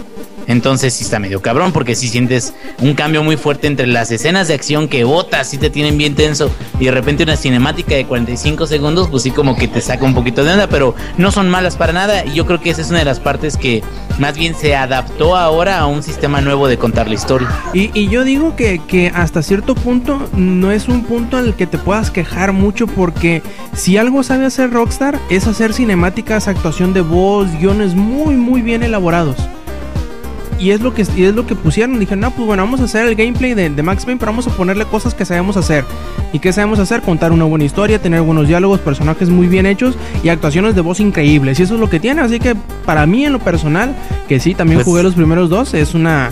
[0.51, 4.49] Entonces sí está medio cabrón porque si sientes un cambio muy fuerte entre las escenas
[4.49, 8.05] de acción que botas y te tienen bien tenso y de repente una cinemática de
[8.05, 11.49] 45 segundos, pues sí como que te saca un poquito de onda, pero no son
[11.49, 13.81] malas para nada y yo creo que esa es una de las partes que
[14.19, 17.49] más bien se adaptó ahora a un sistema nuevo de contar la historia.
[17.73, 21.77] Y, yo digo que, que hasta cierto punto no es un punto el que te
[21.77, 23.41] puedas quejar mucho porque
[23.73, 28.83] si algo sabe hacer Rockstar es hacer cinemáticas, actuación de voz, guiones muy muy bien
[28.83, 29.37] elaborados
[30.61, 31.99] y es lo que es lo que pusieron.
[31.99, 34.51] Dijeron, no, pues bueno, vamos a hacer el gameplay de, Max Payne, pero vamos a
[34.51, 35.83] ponerle cosas que sabemos hacer.
[36.33, 37.01] ¿Y qué sabemos hacer?
[37.01, 40.99] Contar una buena historia, tener buenos diálogos, personajes muy bien hechos y actuaciones de voz
[40.99, 41.59] increíbles.
[41.59, 42.21] Y eso es lo que tiene.
[42.21, 43.95] Así que para mí, en lo personal,
[44.29, 46.31] que sí, también pues jugué los primeros dos, es una.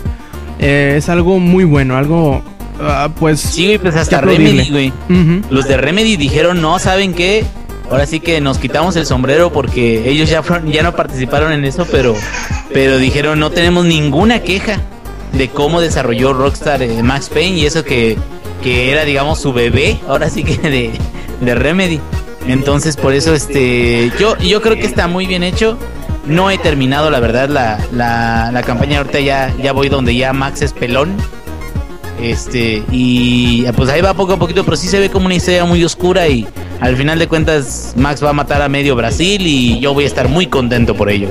[0.60, 2.44] Eh, es algo muy bueno, algo.
[2.80, 3.40] Uh, pues.
[3.40, 4.94] Sí, pues hasta Remedy, güey.
[5.50, 7.46] Los de Remedy dijeron, no, ¿saben qué?
[7.90, 11.86] Ahora sí que nos quitamos el sombrero porque ellos ya ya no participaron en eso,
[11.92, 12.16] pero
[12.74, 14.80] pero dijeron no tenemos ninguna queja
[15.34, 18.18] de cómo desarrolló Rockstar eh, Max Payne y eso que,
[18.64, 20.92] que era digamos su bebé, ahora sí que de,
[21.42, 22.00] de Remedy.
[22.48, 25.78] Entonces por eso este yo yo creo que está muy bien hecho.
[26.26, 30.34] No he terminado la verdad la, la, la campaña ahorita ya ya voy donde ya
[30.34, 31.16] Max es pelón.
[32.22, 35.64] Este, y pues ahí va poco a poquito, pero sí se ve como una historia
[35.64, 36.46] muy oscura y
[36.80, 40.08] al final de cuentas Max va a matar a medio Brasil y yo voy a
[40.08, 41.30] estar muy contento por ello.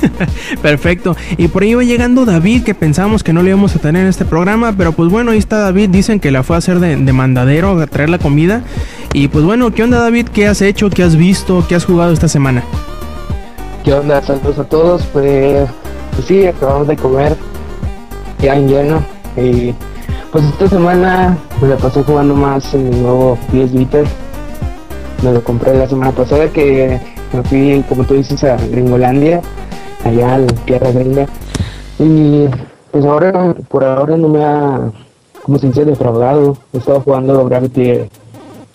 [0.62, 1.16] Perfecto.
[1.36, 4.08] Y por ahí va llegando David, que pensábamos que no le íbamos a tener en
[4.08, 5.90] este programa, pero pues bueno, ahí está David.
[5.90, 8.62] Dicen que la fue a hacer de, mandadero, a traer la comida.
[9.12, 10.28] Y pues bueno, ¿qué onda David?
[10.28, 10.90] ¿Qué has hecho?
[10.90, 11.64] ¿Qué has visto?
[11.68, 12.62] ¿Qué has jugado esta semana?
[13.84, 14.22] ¿Qué onda?
[14.22, 15.02] Saludos a todos.
[15.12, 15.68] Pues,
[16.14, 17.36] pues sí, acabamos de comer
[18.38, 19.02] ya en lleno
[19.36, 19.74] y
[20.30, 24.02] pues esta semana me la pasé jugando más en mi nuevo PS Vita.
[25.22, 27.00] Me lo compré la semana pasada que
[27.32, 29.40] me fui, como tú dices, a Gringolandia,
[30.04, 31.26] allá a la tierra gringa.
[31.98, 32.46] Y
[32.90, 34.90] pues ahora, por ahora no me ha,
[35.42, 36.56] como se dice, defraudado.
[36.72, 37.90] He estado jugando Gravity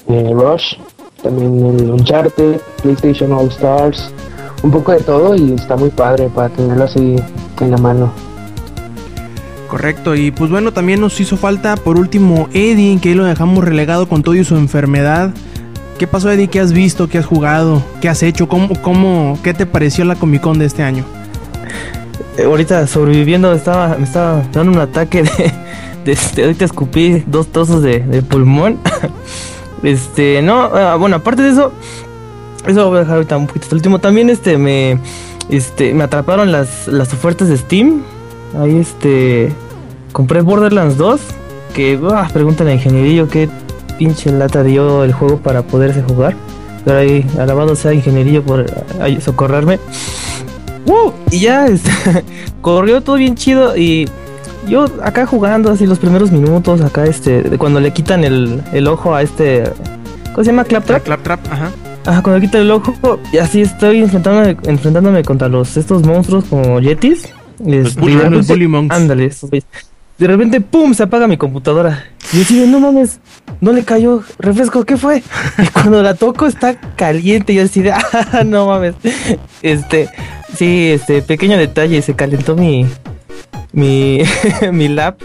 [0.07, 0.75] eh, Rush,
[1.21, 4.11] también el Uncharted, PlayStation All Stars,
[4.63, 7.15] un poco de todo y está muy padre para tenerlo así
[7.59, 8.11] en la mano.
[9.69, 13.63] Correcto, y pues bueno, también nos hizo falta por último Eddie, que ahí lo dejamos
[13.63, 15.33] relegado con todo y su enfermedad.
[16.01, 16.47] ¿Qué pasó Eddie?
[16.47, 17.07] ¿Qué has visto?
[17.07, 17.83] ¿Qué has jugado?
[18.01, 18.47] ¿Qué has hecho?
[18.47, 21.05] ¿Cómo, cómo, ¿Qué te pareció la Comic Con de este año?
[22.39, 25.53] eh, ahorita sobreviviendo, estaba, me estaba dando un ataque de,
[26.05, 28.79] de este, ahorita escupí dos trozos de, de pulmón.
[29.83, 31.71] este, no, ah, bueno, aparte de eso,
[32.65, 33.99] eso lo voy a dejar ahorita un poquito hasta el último.
[33.99, 34.97] También este me
[35.49, 38.01] este me atraparon las, las ofertas de Steam.
[38.59, 39.53] Ahí este
[40.13, 41.21] compré Borderlands 2,
[41.75, 43.49] que ah, preguntan a ingenierillo qué
[44.01, 46.33] pinche lata dio el juego para poderse jugar.
[46.83, 48.65] Pero ahí, alabado sea ingenierillo por
[49.19, 49.77] socorrerme.
[50.87, 51.11] ¡Uh!
[51.29, 51.91] Y ya este,
[52.61, 54.09] corrió todo bien chido y
[54.67, 59.13] yo acá jugando así los primeros minutos, acá este, cuando le quitan el, el ojo
[59.13, 59.63] a este,
[60.33, 60.63] ¿cómo se llama?
[60.63, 61.03] Claptrap.
[61.03, 61.69] Claptrap, ajá.
[62.07, 66.45] Ajá, cuando le quitan el ojo y así estoy enfrentándome, enfrentándome contra los estos monstruos
[66.45, 67.25] como yetis.
[67.63, 68.95] Este, bully- los repente- bully monks.
[68.95, 69.29] Ándale.
[70.21, 70.93] De repente, ¡pum!
[70.93, 72.05] se apaga mi computadora.
[72.31, 73.19] Y yo así de, no mames,
[73.59, 75.23] no le cayó refresco, ¿qué fue?
[75.57, 77.55] Y cuando la toco está caliente.
[77.55, 78.93] Yo así de, ah, no mames.
[79.63, 80.11] Este,
[80.55, 82.85] sí, este, pequeño detalle, se calentó mi,
[83.73, 84.21] mi,
[84.71, 85.19] mi lap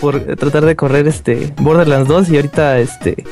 [0.00, 3.24] por tratar de correr este Borderlands 2 y ahorita este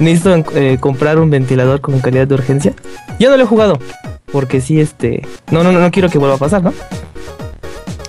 [0.00, 2.74] necesito eh, comprar un ventilador con calidad de urgencia.
[3.20, 3.78] Yo no lo he jugado
[4.32, 6.72] porque sí este no no, no quiero que vuelva a pasar, ¿no?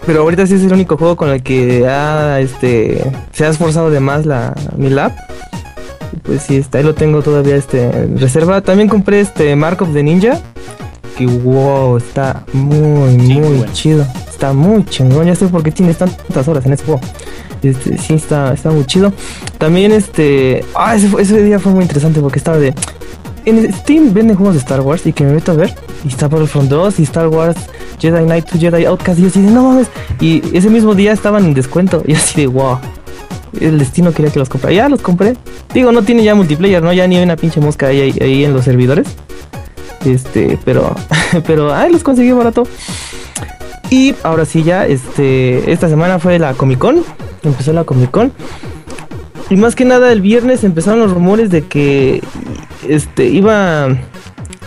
[0.08, 3.92] Pero ahorita sí es el único juego con el que ha este se ha esforzado
[3.92, 5.12] de más la mi lap.
[6.14, 8.62] Y Pues sí, está, ahí lo tengo todavía este en reserva.
[8.62, 10.40] También compré este Mark of the Ninja.
[11.18, 13.74] Que wow, está muy, muy bueno.
[13.74, 14.08] chido.
[14.30, 15.28] Está muy chingón.
[15.28, 17.02] Ya sé por qué tienes tantas horas en ese juego.
[17.62, 19.12] Este, sí, está, está muy chido.
[19.58, 20.64] También este.
[20.74, 22.74] Ah, ese día fue muy interesante porque estaba de.
[23.48, 25.74] En Steam venden juegos de Star Wars y que me meto a ver.
[26.04, 27.56] Y está Battlefront 2 y Star Wars
[27.98, 29.20] Jedi Knight to Jedi Outcast.
[29.22, 29.88] Y así de no mames.
[30.20, 32.04] Y ese mismo día estaban en descuento.
[32.06, 32.78] Y así de wow.
[33.62, 34.76] El destino quería que los comprara.
[34.76, 35.38] Ya los compré.
[35.74, 36.92] Digo, no tiene ya multiplayer, ¿no?
[36.92, 39.08] Ya ni hay una pinche mosca ahí, ahí, ahí en los servidores.
[40.04, 40.94] Este, pero.
[41.48, 42.68] Pero, ay, los conseguí barato.
[43.90, 45.72] Y ahora sí, ya, este.
[45.72, 47.02] Esta semana fue la Comic Con.
[47.44, 48.34] Empezó la Comic Con.
[49.50, 52.22] Y más que nada, el viernes empezaron los rumores de que.
[52.88, 53.98] Este, iba.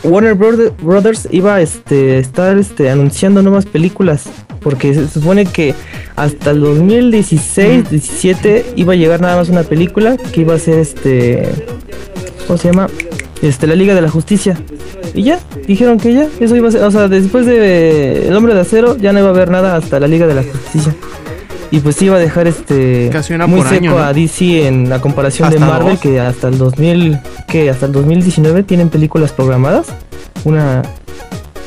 [0.02, 4.24] Warner Brother- Brothers iba a este, estar este, anunciando nuevas películas.
[4.60, 5.74] Porque se supone que
[6.16, 11.48] hasta el 2016-17 iba a llegar nada más una película que iba a ser este.
[12.46, 12.88] ¿Cómo se llama?
[13.42, 14.58] Este, la Liga de la Justicia.
[15.14, 16.82] Y ya, dijeron que ya, eso iba a ser.
[16.84, 20.00] O sea, después de El Hombre de Acero ya no iba a haber nada hasta
[20.00, 20.94] la Liga de la Justicia.
[21.72, 23.10] Y pues iba a dejar este.
[23.12, 23.98] Casi una muy por seco año, ¿no?
[23.98, 26.00] a DC en la comparación de Marvel, dos.
[26.00, 27.18] que hasta el 2000.
[27.46, 29.86] que hasta el 2019 tienen películas programadas.
[30.44, 30.82] Una.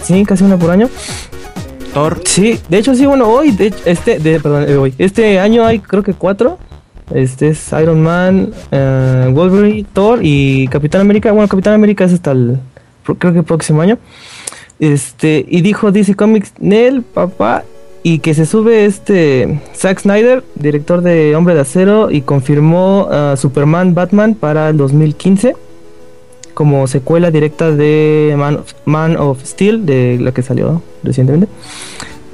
[0.04, 0.90] Sí, casi una por año.
[1.94, 2.20] Thor.
[2.26, 5.80] Sí, de hecho sí, bueno, hoy, de este, de, perdón, eh, hoy, este año hay
[5.80, 6.58] creo que cuatro.
[7.14, 11.32] Este es Iron Man, eh, Wolverine, Thor y Capitán América.
[11.32, 12.58] Bueno, Capitán América es hasta el,
[13.04, 14.00] creo que el próximo año.
[14.80, 17.64] Este, y dijo DC Comics, Nel, papá,
[18.04, 23.36] y que se sube este Zack Snyder, director de Hombre de Acero, y confirmó ah,
[23.38, 25.56] Superman Batman para el 2015
[26.54, 31.48] como secuela directa de Man of, Man of Steel, de la que salió recientemente.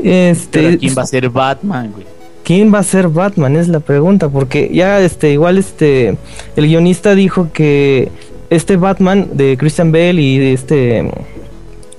[0.03, 2.05] Este, Pero ¿quién va a ser Batman, güey?
[2.43, 3.55] ¿Quién va a ser Batman?
[3.55, 6.17] Es la pregunta, porque ya este, igual este,
[6.55, 8.11] el guionista dijo que
[8.49, 11.11] este Batman de Christian Bale y de este,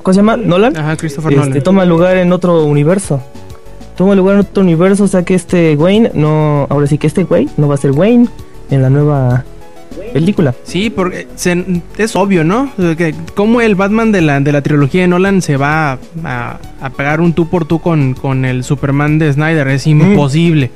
[0.02, 0.37] ¿cómo se llama?
[0.37, 1.62] Nolan, Ajá, Christopher este, Nolan.
[1.62, 3.22] toma lugar en otro universo.
[4.00, 7.24] Toma lugar en otro universo, o sea que este Wayne no, ahora sí que este
[7.24, 8.28] güey no va a ser Wayne
[8.70, 9.44] en la nueva
[10.14, 10.54] película.
[10.64, 12.72] Sí, porque se- es obvio, ¿no?
[12.96, 16.90] Que cómo el Batman de la, de la trilogía de Nolan se va a, a
[16.96, 19.68] pegar un tú por tú con, con el Superman de Snyder.
[19.68, 20.70] Es imposible.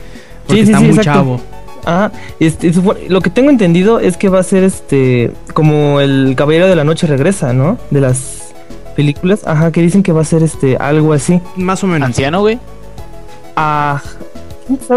[0.46, 1.18] Porque Sí, sí, está sí, muy exacto.
[1.20, 1.40] chavo.
[1.87, 2.72] Ah, este,
[3.08, 6.84] lo que tengo entendido es que va a ser este como el Caballero de la
[6.84, 7.78] Noche regresa, ¿no?
[7.90, 8.52] De las
[8.96, 11.40] películas, ajá, que dicen que va a ser este algo así.
[11.56, 12.06] Más o menos.
[12.08, 12.58] Anciano, güey.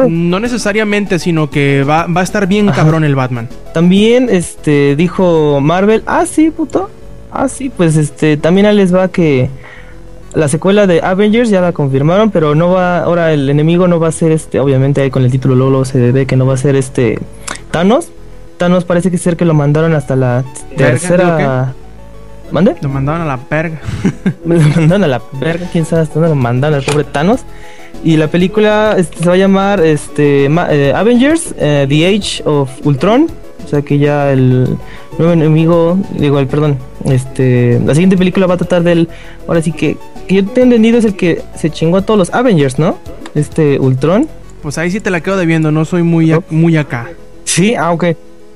[0.10, 2.84] No necesariamente, sino que va, va a estar bien Ajá.
[2.84, 3.50] cabrón el Batman.
[3.74, 6.89] También este dijo Marvel, ah sí, puto.
[7.32, 9.50] Ah sí, pues este también ahí les va que
[10.34, 14.08] la secuela de Avengers ya la confirmaron, pero no va ahora el enemigo no va
[14.08, 16.76] a ser este, obviamente con el título luego se ve que no va a ser
[16.76, 17.20] este
[17.72, 18.10] Thanos.
[18.58, 20.43] Thanos parece que ser que lo mandaron hasta la
[20.76, 21.74] tercera
[22.52, 22.76] ¿Mande?
[22.82, 23.82] Lo mandaron a la perga.
[24.46, 27.41] Lo mandaron a la verga, quién sabe hasta dónde lo mandaron al pobre Thanos.
[28.03, 32.43] Y la película este, se va a llamar este, ma- eh, Avengers, eh, The Age
[32.45, 33.27] of Ultron.
[33.65, 34.77] O sea que ya el
[35.17, 39.10] nuevo enemigo, digo, el perdón, este, la siguiente película va a tratar del,
[39.47, 42.33] ahora sí que, que yo tengo entendido es el que se chingó a todos los
[42.33, 42.97] Avengers, ¿no?
[43.36, 44.27] Este Ultron.
[44.62, 45.71] Pues ahí sí te la quedo debiendo.
[45.71, 47.10] No soy muy, a- muy acá.
[47.43, 48.05] Sí, ah, ok.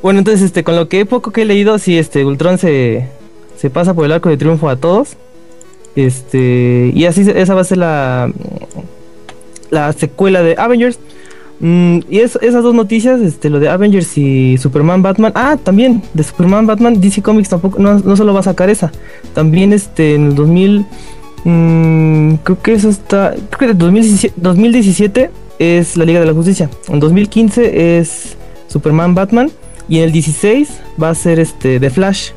[0.01, 3.07] Bueno, entonces, este, con lo que poco que he leído, sí, este, Ultron se,
[3.57, 5.17] se pasa por el arco de triunfo a todos.
[5.95, 8.31] Este, y así esa va a ser la
[9.71, 10.99] la secuela de Avengers.
[11.59, 15.31] Mm, y es- esas dos noticias, este, lo de Avengers y Superman Batman.
[15.35, 18.91] Ah, también, de Superman Batman, DC Comics tampoco, no, no solo va a sacar esa.
[19.33, 20.85] También este, en el 2000,
[21.43, 26.33] mm, creo que eso está, creo que en 2017, 2017 es la Liga de la
[26.33, 26.69] Justicia.
[26.87, 28.35] En 2015 es
[28.67, 29.51] Superman Batman.
[29.87, 30.69] Y en el 16
[31.01, 32.29] va a ser este The Flash.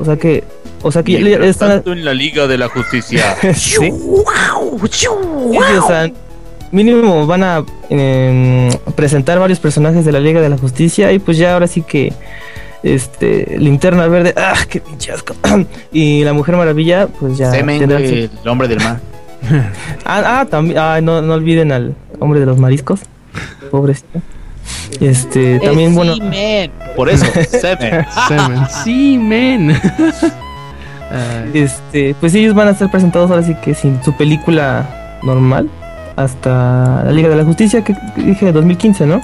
[0.00, 0.42] O sea que,
[0.82, 3.36] o sea que ya- están, en la Liga de la Justicia.
[3.54, 3.76] sí.
[4.90, 6.10] Sí, o sea,
[6.72, 11.38] mínimo van a em, presentar varios personajes de la Liga de la Justicia y pues
[11.38, 12.12] ya ahora sí que
[12.82, 15.34] este Linterna Verde, ah, qué pinche asco.
[15.92, 19.00] y la Mujer Maravilla, pues ya Semen, el hombre del mar.
[20.04, 23.00] Ah, ah, también, ah, no, no olviden al hombre de los mariscos.
[23.70, 24.20] Pobrecito.
[25.00, 26.14] Este, también bueno.
[26.94, 28.06] Por eso, semen.
[28.28, 28.66] Semen.
[28.84, 29.70] Sí, men.
[31.10, 35.68] Ay, este, pues ellos van a ser presentados ahora sí que sin su película normal
[36.16, 39.20] hasta la Liga de la Justicia que dije 2015, ¿no?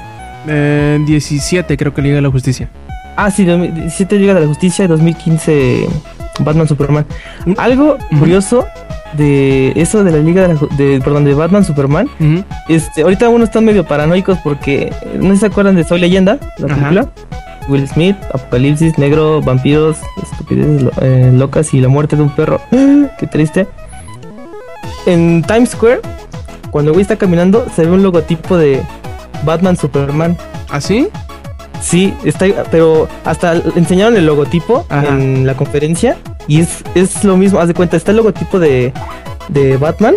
[0.48, 2.68] eh, 17 creo que Liga de la Justicia.
[3.16, 5.87] Ah, sí, 2017 Liga de la Justicia y 2015
[6.40, 7.07] Batman Superman.
[7.46, 7.52] Mm.
[7.59, 8.66] Algo curioso
[9.14, 12.09] de eso de la Liga de, la de perdón, de Batman Superman,
[12.68, 16.74] este, ahorita uno están medio paranoicos porque no se acuerdan de Soy Leyenda, la Ajá.
[16.76, 17.09] película.
[17.68, 22.61] Will Smith, Apocalipsis, Negro, Vampiros, Estupideces eh, Locas y la muerte de un perro.
[23.18, 23.68] Qué triste.
[25.07, 26.00] En Times Square,
[26.72, 28.82] cuando güey está caminando, se ve un logotipo de
[29.44, 30.37] Batman Superman.
[30.68, 31.06] ¿Ah, sí?
[31.80, 35.08] Sí, está, pero hasta enseñaron el logotipo Ajá.
[35.08, 36.16] en la conferencia
[36.48, 38.92] y es, es lo mismo, haz de cuenta, está el logotipo de,
[39.48, 40.14] de Batman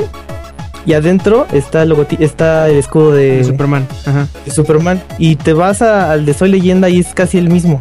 [0.85, 3.87] y adentro está el logoti- está el escudo de, De Superman.
[4.05, 4.27] Ajá.
[4.45, 7.79] de Superman y te vas a- al de Soy Leyenda y es casi el mismo.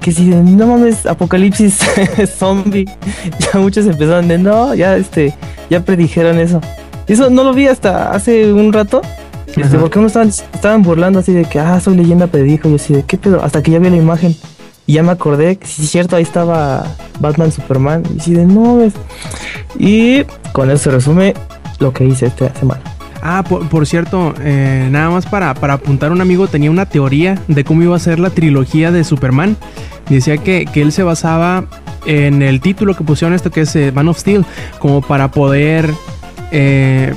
[0.00, 1.78] Que si no mames, apocalipsis
[2.38, 2.86] zombie,
[3.38, 5.34] ya muchos empezaron de no, ya este,
[5.70, 6.60] ya predijeron eso.
[7.06, 9.02] Eso no lo vi hasta hace un rato.
[9.54, 12.68] Este, porque uno estaban, estaban burlando así de que, ah, soy leyenda predijo.
[12.68, 13.42] Y yo así de, ¿qué pedo?
[13.42, 14.34] Hasta que ya vi la imagen.
[14.86, 16.86] Y ya me acordé que sí es cierto, ahí estaba
[17.20, 18.02] Batman Superman.
[18.14, 18.92] Y así de, no mames.
[19.78, 21.34] Y con eso se resume
[21.78, 22.82] lo que hice esta semana.
[23.22, 27.40] Ah, por, por cierto, eh, nada más para, para apuntar, un amigo tenía una teoría
[27.48, 29.56] de cómo iba a ser la trilogía de Superman.
[30.08, 31.64] Decía que, que él se basaba
[32.04, 34.44] en el título que pusieron esto, que es eh, Man of Steel,
[34.78, 35.92] como para poder...
[36.52, 37.14] eh,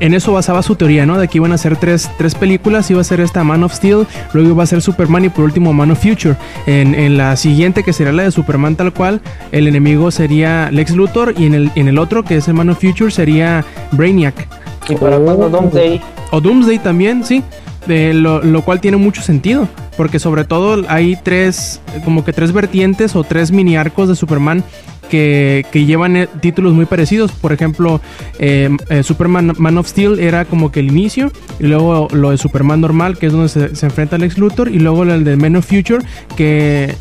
[0.00, 1.18] en eso basaba su teoría, ¿no?
[1.18, 4.06] De que iban a ser tres, tres películas, iba a ser esta Man of Steel,
[4.32, 6.36] luego iba a ser Superman y por último Man of Future.
[6.66, 9.20] En, en la siguiente, que sería la de Superman tal cual,
[9.52, 12.70] el enemigo sería Lex Luthor y en el, en el otro, que es el Man
[12.70, 14.48] of Future, sería Brainiac.
[14.88, 15.24] Y para Oh.
[15.24, 16.00] cuando Doomsday.
[16.32, 17.42] O Doomsday también, sí.
[17.86, 19.68] De lo, lo cual tiene mucho sentido.
[19.96, 24.64] Porque sobre todo hay tres, como que tres vertientes o tres mini arcos de Superman
[25.12, 27.32] que, que llevan eh, títulos muy parecidos.
[27.32, 28.00] Por ejemplo,
[28.38, 31.30] eh, eh, Superman Man of Steel era como que el inicio.
[31.60, 34.70] Y luego lo de Superman normal, que es donde se, se enfrenta Lex Luthor.
[34.70, 36.02] Y luego el de Man of Future,
[36.34, 36.94] que,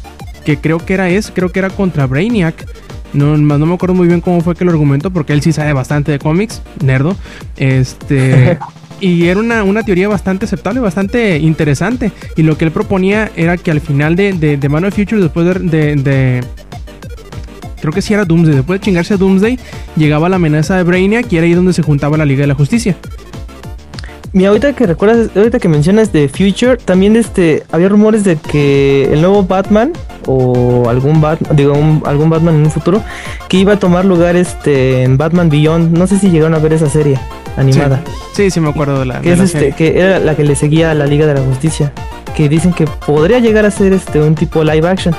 [0.43, 2.65] que creo que era ese, creo que era contra Brainiac.
[3.13, 5.71] No, no me acuerdo muy bien cómo fue que lo argumentó, porque él sí sabe
[5.71, 7.15] bastante de cómics, nerdo.
[7.57, 8.57] Este.
[8.99, 12.11] y era una, una teoría bastante aceptable, bastante interesante.
[12.35, 15.21] Y lo que él proponía era que al final de, de, de Man of Future,
[15.21, 16.41] después de, de- de-
[17.81, 18.55] Creo que sí era Doomsday.
[18.55, 19.59] Después de chingarse a Doomsday,
[19.97, 22.55] llegaba la amenaza de Brainiac y era ahí donde se juntaba la Liga de la
[22.55, 22.95] Justicia.
[24.33, 29.09] Mira, ahorita que recuerdas, ahorita que mencionas de Future, también este había rumores de que
[29.11, 29.91] el nuevo Batman
[30.25, 33.03] o algún Batman, digo, un- algún Batman en un futuro
[33.49, 35.97] que iba a tomar lugar este en Batman Beyond.
[35.97, 37.19] No sé si llegaron a ver esa serie
[37.57, 38.01] animada.
[38.33, 39.19] Sí, sí, me acuerdo de la.
[39.19, 39.73] que de es la este serie.
[39.75, 41.91] que era la que le seguía a la Liga de la Justicia,
[42.33, 45.13] que dicen que podría llegar a ser este un tipo live action.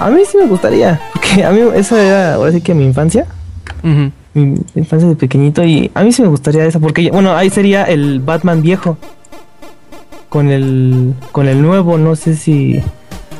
[0.00, 3.26] A mí sí me gustaría, porque a mí esa era ahora sí que mi infancia,
[3.82, 7.84] mi infancia de pequeñito y a mí sí me gustaría esa porque bueno, ahí sería
[7.84, 8.98] el Batman viejo
[10.28, 12.80] con el con el nuevo, no sé si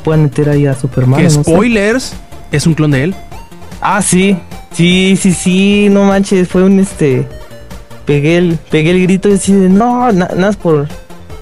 [0.03, 1.29] puedan meter ahí a Superman.
[1.29, 1.43] Sé.
[1.43, 2.13] spoilers,
[2.51, 3.15] es un clon de él.
[3.81, 4.37] Ah, sí.
[4.71, 7.27] Sí, sí, sí, no manches, fue un este
[8.05, 10.87] pegué el pegué el grito y así de no, na- nada más por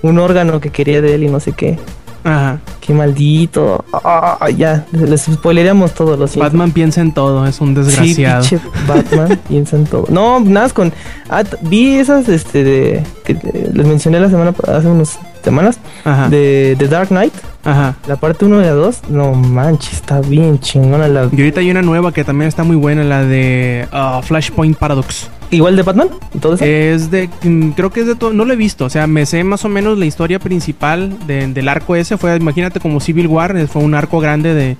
[0.01, 1.77] un órgano que quería de él y no sé qué.
[2.23, 2.59] Ajá.
[2.85, 3.85] Qué maldito.
[3.93, 8.43] Ah, ya, les spoileríamos todos los Batman piensa en todo, es un desgraciado.
[8.43, 10.05] Sí, Batman piensa en todo.
[10.09, 10.91] No, nada más con.
[11.29, 16.27] ah, vi esas este de que eh, les mencioné la semana hace unas semanas Ajá.
[16.27, 17.95] de The Dark Knight, Ajá.
[18.05, 19.03] la parte 1 y la 2.
[19.09, 22.75] No manches, está bien chingona la Y ahorita hay una nueva que también está muy
[22.75, 25.29] buena, la de ah, Flashpoint Paradox.
[25.53, 26.09] Igual de Batman
[26.55, 26.65] eso.
[26.65, 29.25] Es de, mm, creo que es de todo, no lo he visto, o sea, me
[29.25, 33.27] sé más o menos la historia principal de- del arco ese, fue, imagínate como Civil
[33.27, 34.77] War, eh, fue un arco grande de,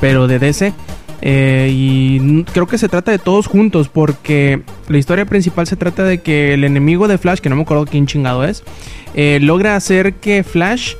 [0.00, 0.72] pero de DC.
[1.24, 6.02] Eh, y creo que se trata de todos juntos porque la historia principal se trata
[6.02, 8.64] de que el enemigo de Flash, que no me acuerdo quién chingado es,
[9.14, 10.94] eh, logra hacer que Flash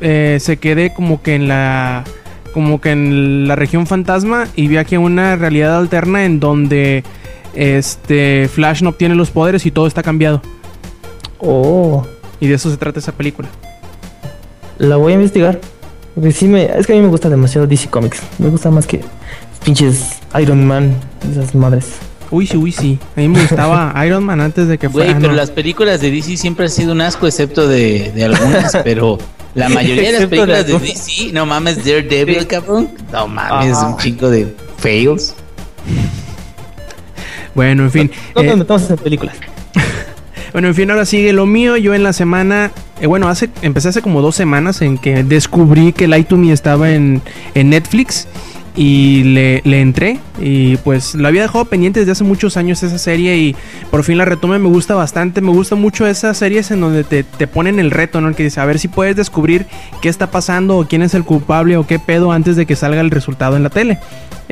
[0.00, 2.02] eh, se quede como que en la
[2.52, 7.04] como que en la región fantasma y viaje a una realidad alterna en donde
[7.54, 10.42] este Flash no obtiene los poderes y todo está cambiado.
[11.38, 12.06] Oh,
[12.40, 13.48] Y de eso se trata esa película.
[14.78, 15.60] la voy a investigar.
[16.14, 18.20] Porque sí me, es que a mí me gusta demasiado DC Comics.
[18.38, 19.00] Me gusta más que
[19.64, 20.94] pinches Iron Man,
[21.30, 21.92] esas madres.
[22.30, 22.98] Uy, sí, uy, sí.
[23.16, 25.18] A mí me gustaba Iron Man antes de que Güey, fuera.
[25.20, 25.36] pero no.
[25.36, 29.18] las películas de DC siempre han sido un asco, excepto de, de algunas, pero
[29.54, 30.78] la mayoría de las de películas de.
[30.78, 32.90] DC, no mames, Daredevil, cabrón.
[33.10, 35.34] No mames, un chico de fails.
[37.54, 38.10] Bueno, en fin.
[38.34, 39.36] No eh, nos metamos en películas.
[40.52, 41.78] Bueno, en fin, ahora sigue lo mío.
[41.78, 45.94] Yo en la semana, eh, bueno, hace, empecé hace como dos semanas en que descubrí
[45.94, 47.22] que to Me estaba en,
[47.54, 48.28] en Netflix
[48.76, 50.18] y le, le entré.
[50.38, 53.56] Y pues la había dejado pendiente desde hace muchos años esa serie y
[53.90, 54.58] por fin la retomé.
[54.58, 55.40] Me gusta bastante.
[55.40, 58.28] Me gusta mucho esas series en donde te, te ponen el reto, ¿no?
[58.28, 59.66] El que dice, a ver si puedes descubrir
[60.02, 63.00] qué está pasando o quién es el culpable o qué pedo antes de que salga
[63.00, 63.98] el resultado en la tele.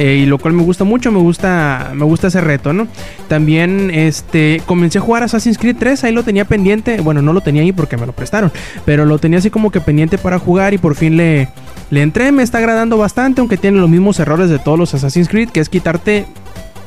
[0.00, 2.88] Eh, y lo cual me gusta mucho, me gusta, me gusta ese reto, ¿no?
[3.28, 7.42] También este comencé a jugar Assassin's Creed 3, ahí lo tenía pendiente, bueno, no lo
[7.42, 8.50] tenía ahí porque me lo prestaron,
[8.86, 11.50] pero lo tenía así como que pendiente para jugar y por fin le,
[11.90, 15.28] le entré, me está agradando bastante, aunque tiene los mismos errores de todos los Assassin's
[15.28, 16.24] Creed, que es quitarte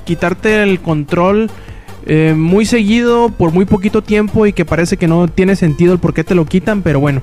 [0.05, 1.51] quitarte el control
[2.07, 5.99] eh, muy seguido por muy poquito tiempo y que parece que no tiene sentido el
[5.99, 7.22] por qué te lo quitan, pero bueno,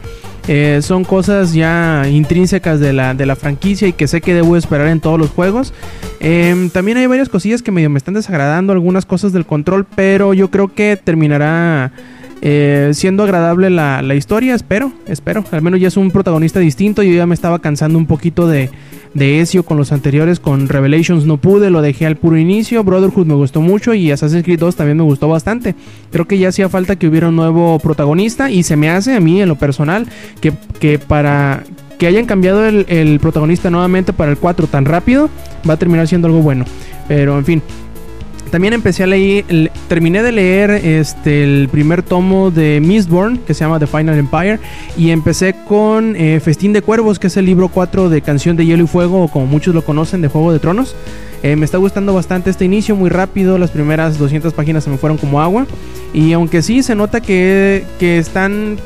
[0.52, 4.56] eh, son cosas ya intrínsecas de la, de la franquicia y que sé que debo
[4.56, 5.72] esperar en todos los juegos.
[6.18, 10.34] Em, también hay varias cosillas que medio me están desagradando, algunas cosas del control, pero
[10.34, 11.92] yo creo que terminará
[12.42, 15.44] eh, siendo agradable la, la historia, espero, espero.
[15.50, 18.70] Al menos ya es un protagonista distinto, yo ya me estaba cansando un poquito de,
[19.14, 23.26] de Ezio con los anteriores, con Revelations no pude, lo dejé al puro inicio, Brotherhood
[23.26, 25.74] me gustó mucho y Assassin's Creed 2 también me gustó bastante.
[26.10, 29.20] Creo que ya hacía falta que hubiera un nuevo protagonista y se me hace a
[29.20, 30.06] mí en lo personal
[30.40, 31.64] que, que para
[31.98, 35.28] que hayan cambiado el, el protagonista nuevamente para el 4 tan rápido
[35.68, 36.64] va a terminar siendo algo bueno.
[37.08, 37.62] Pero en fin,
[38.50, 43.54] también empecé a leer, le- terminé de leer este el primer tomo de Mistborn que
[43.54, 44.58] se llama The Final Empire
[44.96, 48.66] y empecé con eh, Festín de Cuervos que es el libro 4 de Canción de
[48.66, 50.94] Hielo y Fuego o como muchos lo conocen de Juego de Tronos.
[51.42, 54.98] Eh, me está gustando bastante este inicio, muy rápido, las primeras 200 páginas se me
[54.98, 55.66] fueron como agua
[56.12, 58.76] y aunque sí se nota que, que están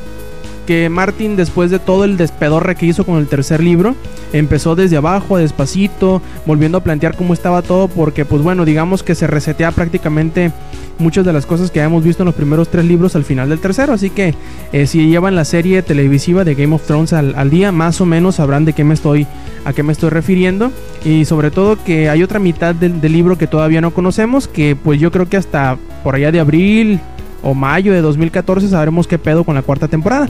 [0.65, 3.95] que Martin después de todo el despedorre que hizo con el tercer libro
[4.33, 9.15] empezó desde abajo despacito volviendo a plantear cómo estaba todo porque pues bueno digamos que
[9.15, 10.51] se resetea prácticamente
[10.99, 13.59] muchas de las cosas que habíamos visto en los primeros tres libros al final del
[13.59, 13.93] tercero.
[13.93, 14.33] Así que
[14.71, 18.35] eh, si llevan la serie televisiva de Game of Thrones al, día más o menos
[18.35, 19.27] sabrán de qué me estoy
[19.65, 20.71] a qué me estoy refiriendo.
[21.03, 24.99] Y sobre todo que hay otra mitad del libro que todavía no conocemos que pues
[24.99, 26.99] yo creo que hasta por allá de abril
[27.45, 30.27] o mayo de 2014 sabremos qué pedo con la cuarta temporada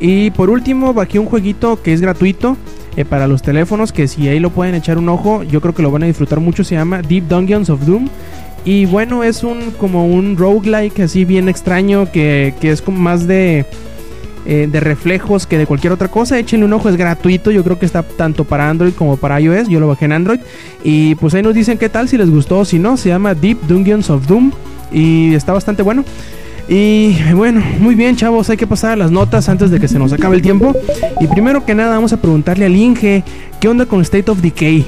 [0.00, 2.56] y por último, aquí un jueguito que es gratuito
[2.96, 5.82] eh, para los teléfonos, que si ahí lo pueden echar un ojo, yo creo que
[5.82, 8.08] lo van a disfrutar mucho, se llama Deep Dungeons of Doom.
[8.64, 13.26] Y bueno, es un como un roguelike así bien extraño, que, que es como más
[13.26, 13.66] de,
[14.46, 16.38] eh, de reflejos que de cualquier otra cosa.
[16.38, 19.68] Échenle un ojo, es gratuito, yo creo que está tanto para Android como para iOS,
[19.68, 20.40] yo lo bajé en Android.
[20.82, 23.34] Y pues ahí nos dicen qué tal, si les gustó o si no, se llama
[23.34, 24.52] Deep Dungeons of Doom
[24.90, 26.04] y está bastante bueno.
[26.68, 29.98] Y bueno, muy bien chavos, hay que pasar a las notas antes de que se
[29.98, 30.74] nos acabe el tiempo.
[31.20, 33.24] Y primero que nada vamos a preguntarle al Inge,
[33.60, 34.86] ¿qué onda con State of Decay?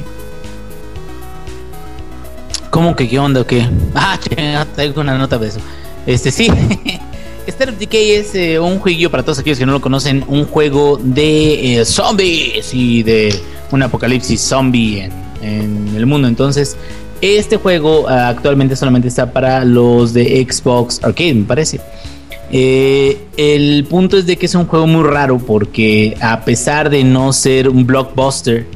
[2.71, 3.69] ¿Cómo que qué onda o qué?
[3.95, 4.19] Ah,
[4.75, 5.61] traigo una nota de eso.
[6.07, 6.49] Este sí.
[7.47, 10.47] State of Decay es eh, un jueguillo para todos aquellos que no lo conocen, un
[10.47, 13.35] juego de eh, zombies y de
[13.71, 15.11] un apocalipsis zombie
[15.43, 16.29] en, el mundo.
[16.29, 16.77] Entonces,
[17.21, 21.81] este juego ah, actualmente solamente está para los de Xbox Arcade, me parece.
[22.53, 27.03] Eh, el punto es de que es un juego muy raro porque a pesar de
[27.03, 28.67] no ser un blockbuster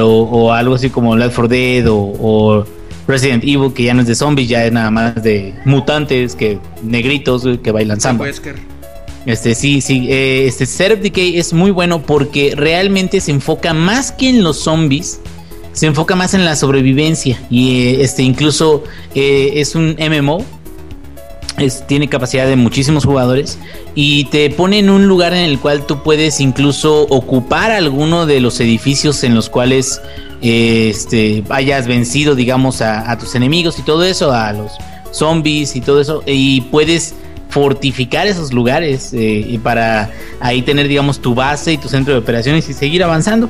[0.00, 2.64] o, algo así como Left 4 Dead o
[3.10, 6.58] Resident Evil, que ya no es de zombies, ya es nada más de mutantes, que
[6.82, 8.26] negritos que bailan samba.
[9.26, 13.74] Este sí, sí, eh, este Set of Decay es muy bueno porque realmente se enfoca
[13.74, 15.20] más que en los zombies,
[15.72, 18.84] se enfoca más en la sobrevivencia y eh, este incluso
[19.14, 20.44] eh, es un MMO.
[21.58, 23.58] Es, tiene capacidad de muchísimos jugadores
[23.94, 28.40] y te pone en un lugar en el cual tú puedes incluso ocupar alguno de
[28.40, 30.00] los edificios en los cuales
[30.42, 34.72] este, hayas vencido, digamos, a, tus enemigos y todo eso, a los
[35.12, 37.14] zombies y todo eso, y puedes
[37.48, 40.10] fortificar esos lugares eh, para
[40.40, 43.48] ahí tener, digamos, tu base y tu centro de operaciones y seguir avanzando.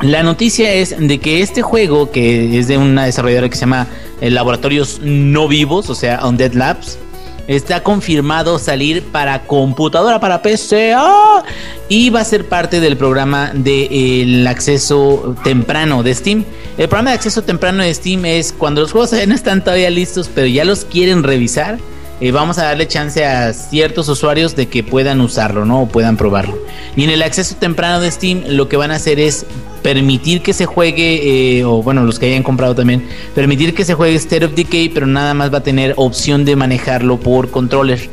[0.00, 3.86] La noticia es de que este juego, que es de una desarrolladora que se llama
[4.20, 6.98] eh, Laboratorios No Vivos, o sea, Undead Labs,
[7.46, 11.42] está confirmado salir para computadora, para PC, ¡ah!
[11.88, 16.44] y va a ser parte del programa del acceso temprano de Steam.
[16.78, 20.30] El programa de acceso temprano de Steam es cuando los juegos no están todavía listos,
[20.34, 21.78] pero ya los quieren revisar
[22.22, 25.82] eh, vamos a darle chance a ciertos usuarios de que puedan usarlo, ¿no?
[25.82, 26.56] O puedan probarlo.
[26.94, 29.44] Y en el acceso temprano de Steam, lo que van a hacer es
[29.82, 33.04] permitir que se juegue, eh, o bueno, los que hayan comprado también,
[33.34, 36.56] permitir que se juegue State of Decay, pero nada más va a tener opción de
[36.56, 38.08] manejarlo por controller.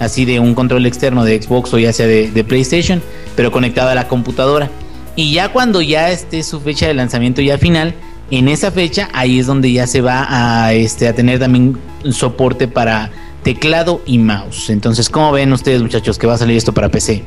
[0.00, 3.00] Así de un control externo de Xbox o ya sea de, de PlayStation,
[3.36, 4.70] pero conectado a la computadora.
[5.16, 7.94] Y ya cuando ya esté su fecha de lanzamiento ya final,
[8.30, 11.78] en esa fecha ahí es donde ya se va a, este, a tener también
[12.10, 13.10] soporte para
[13.42, 14.70] teclado y mouse.
[14.70, 17.24] Entonces, ¿cómo ven ustedes muchachos que va a salir esto para PC?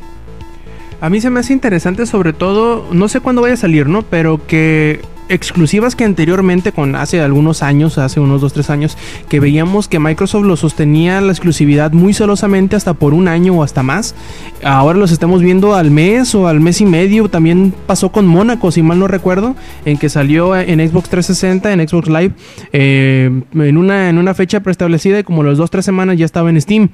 [1.00, 4.02] A mí se me hace interesante sobre todo, no sé cuándo vaya a salir, ¿no?
[4.02, 9.88] Pero que exclusivas que anteriormente, con hace algunos años, hace unos 2-3 años, que veíamos
[9.88, 14.14] que Microsoft lo sostenía la exclusividad muy celosamente hasta por un año o hasta más.
[14.62, 17.28] Ahora los estamos viendo al mes o al mes y medio.
[17.28, 21.88] También pasó con Mónaco, si mal no recuerdo, en que salió en Xbox 360, en
[21.88, 22.32] Xbox Live,
[22.72, 26.60] eh, en, una, en una fecha preestablecida y como las 2-3 semanas ya estaba en
[26.60, 26.90] Steam.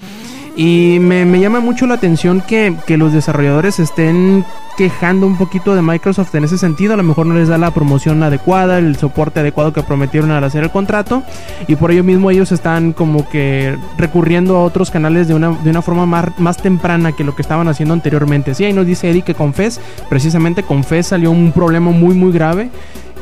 [0.57, 4.45] Y me, llama mucho la atención que, que, los desarrolladores estén
[4.77, 6.95] quejando un poquito de Microsoft en ese sentido.
[6.95, 10.45] A lo mejor no les da la promoción adecuada, el soporte adecuado que prometieron al
[10.45, 11.25] hacer el contrato.
[11.67, 15.71] Y por ello mismo ellos están como que recurriendo a otros canales de una, de
[15.71, 18.55] una forma más, más temprana que lo que estaban haciendo anteriormente.
[18.55, 22.15] Sí, ahí nos dice Eddie que con FES, precisamente con FES salió un problema muy
[22.15, 22.71] muy grave.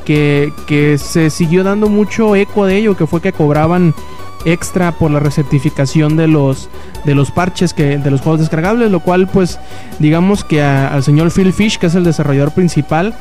[0.05, 3.95] Que, que se siguió dando mucho eco de ello, que fue que cobraban
[4.45, 6.69] extra por la recertificación de los
[7.05, 9.59] de los parches que de los juegos descargables, lo cual pues
[9.99, 13.15] digamos que al señor Phil Fish, que es el desarrollador principal,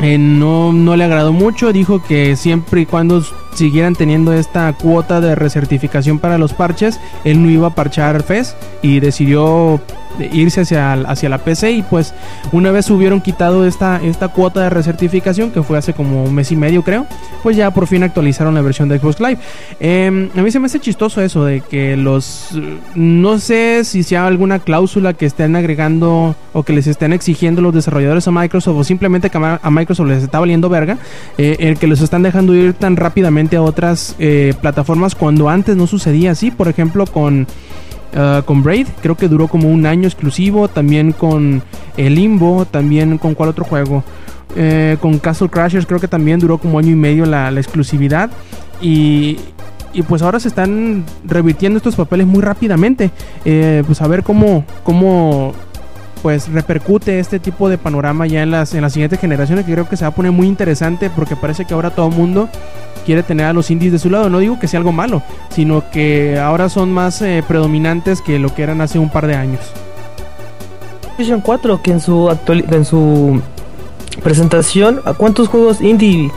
[0.00, 3.22] eh, no, no le agradó mucho, dijo que siempre y cuando
[3.58, 8.56] siguieran teniendo esta cuota de recertificación para los parches, él no iba a parchar FES
[8.82, 9.80] y decidió
[10.32, 12.14] irse hacia, hacia la PC y pues
[12.52, 16.50] una vez hubieron quitado esta, esta cuota de recertificación que fue hace como un mes
[16.52, 17.06] y medio creo,
[17.42, 19.38] pues ya por fin actualizaron la versión de Xbox Live.
[19.80, 22.50] Em, a mí se me hace chistoso eso de que los...
[22.94, 27.74] No sé si sea alguna cláusula que estén agregando o que les estén exigiendo los
[27.74, 30.98] desarrolladores a Microsoft o simplemente que a Microsoft les está valiendo verga,
[31.36, 35.76] eh, el que los están dejando ir tan rápidamente a otras eh, plataformas cuando antes
[35.76, 37.46] no sucedía así, por ejemplo con...
[38.14, 40.68] Ah, con Braid, creo que duró como un año exclusivo.
[40.68, 41.62] También con
[41.96, 44.02] el Limbo, también con cuál otro juego.
[44.56, 48.30] Eh, con Castle Crashers creo que también duró como año y medio la, exclusividad.
[48.80, 49.38] Y,
[49.92, 53.10] y, pues ahora se están revirtiendo estos papeles muy rápidamente.
[53.44, 55.52] Eh, pues a ver cómo, cómo
[56.22, 59.88] pues repercute este tipo de panorama ya en las, en las siguientes generaciones que creo
[59.88, 62.48] que se va a poner muy interesante porque parece que ahora todo el mundo
[63.04, 64.28] quiere tener a los indies de su lado.
[64.28, 68.54] No digo que sea algo malo, sino que ahora son más eh, predominantes que lo
[68.54, 69.60] que eran hace un par de años.
[71.16, 73.40] PlayStation 4 que en su actual, en su
[74.22, 76.30] presentación, ¿a cuántos juegos indie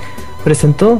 [0.43, 0.99] presentó?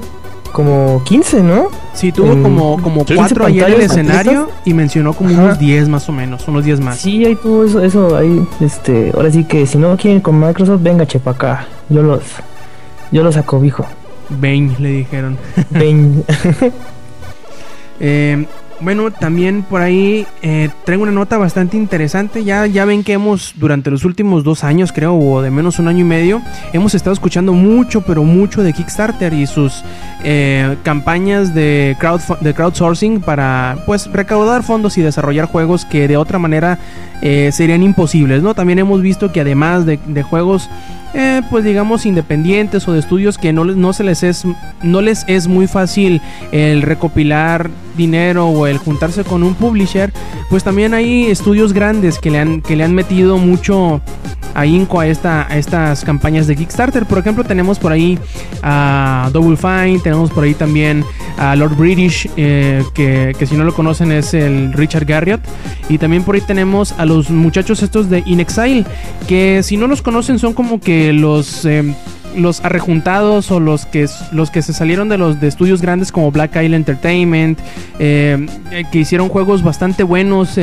[0.52, 1.70] Como 15, ¿no?
[1.94, 6.10] Sí, tuvo como, como 4 ahí en el escenario y mencionó como unos 10 más
[6.10, 6.98] o menos, unos 10 más.
[6.98, 10.82] Sí, ahí tuvo eso, eso, ahí, este, ahora sí que si no quieren con Microsoft,
[10.84, 12.22] venga, chepa acá, yo los,
[13.12, 13.86] yo los acobijo.
[14.30, 15.38] Bane, le dijeron.
[15.70, 16.24] Bane.
[18.00, 18.46] eh,
[18.82, 22.44] bueno, también por ahí eh, traigo una nota bastante interesante.
[22.44, 25.88] Ya, ya ven que hemos, durante los últimos dos años, creo, o de menos un
[25.88, 26.42] año y medio,
[26.74, 29.84] hemos estado escuchando mucho, pero mucho de Kickstarter y sus
[30.24, 36.18] eh, campañas de, crowd, de crowdsourcing para, pues, recaudar fondos y desarrollar juegos que de
[36.18, 36.80] otra manera
[37.22, 38.56] eh, serían imposibles, ¿no?
[38.56, 40.70] También hemos visto que además de, de juegos
[41.14, 44.46] eh, pues digamos independientes o de estudios que no, no se les es
[44.82, 50.14] no les es muy fácil el recopilar dinero o el juntarse con un publisher
[50.50, 54.02] pues también hay estudios grandes que le han que le han metido mucho
[54.54, 57.06] a, esta, a estas campañas de Kickstarter.
[57.06, 58.20] Por ejemplo, tenemos por ahí
[58.62, 61.06] a Double Fine, tenemos por ahí también
[61.38, 65.42] a Lord British, eh, que, si no lo conocen es el Richard Garriott.
[65.90, 68.86] Y también por ahí tenemos a los muchachos estos de In Exile,
[69.28, 71.66] que si no los conocen son como que los...
[71.66, 71.94] Eh,
[72.34, 76.32] los arrejuntados o los que, los que se salieron de los de estudios grandes como
[76.32, 77.60] Black Isle Entertainment,
[78.00, 78.48] eh,
[78.90, 80.58] que hicieron juegos bastante buenos,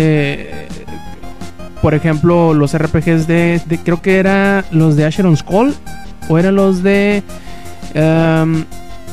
[1.83, 5.75] por ejemplo, los RPGs de, creo que era los de Asheron's Call
[6.29, 7.23] o eran los de
[7.95, 8.65] um,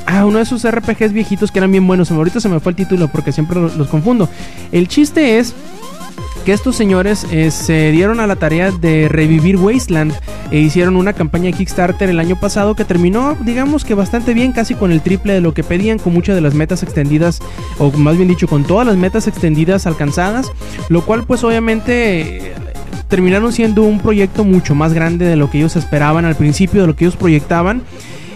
[0.06, 2.12] ah, uno de esos RPGs viejitos que eran bien buenos.
[2.12, 4.30] Ahorita se me fue el título porque siempre los, confundo.
[4.72, 5.54] El chiste es
[6.46, 10.14] que estos señores eh, se dieron a la tarea de revivir Wasteland.
[10.52, 14.76] e hicieron una campaña Kickstarter el año pasado que terminó, digamos que bastante bien, casi
[14.76, 17.40] con el triple de lo que pedían, con muchas de las metas extendidas,
[17.80, 20.52] o más bien dicho, con todas las metas extendidas alcanzadas,
[20.90, 22.54] lo cual pues obviamente
[23.08, 26.88] terminaron siendo un proyecto mucho más grande de lo que ellos esperaban al principio, de
[26.88, 27.82] lo que ellos proyectaban.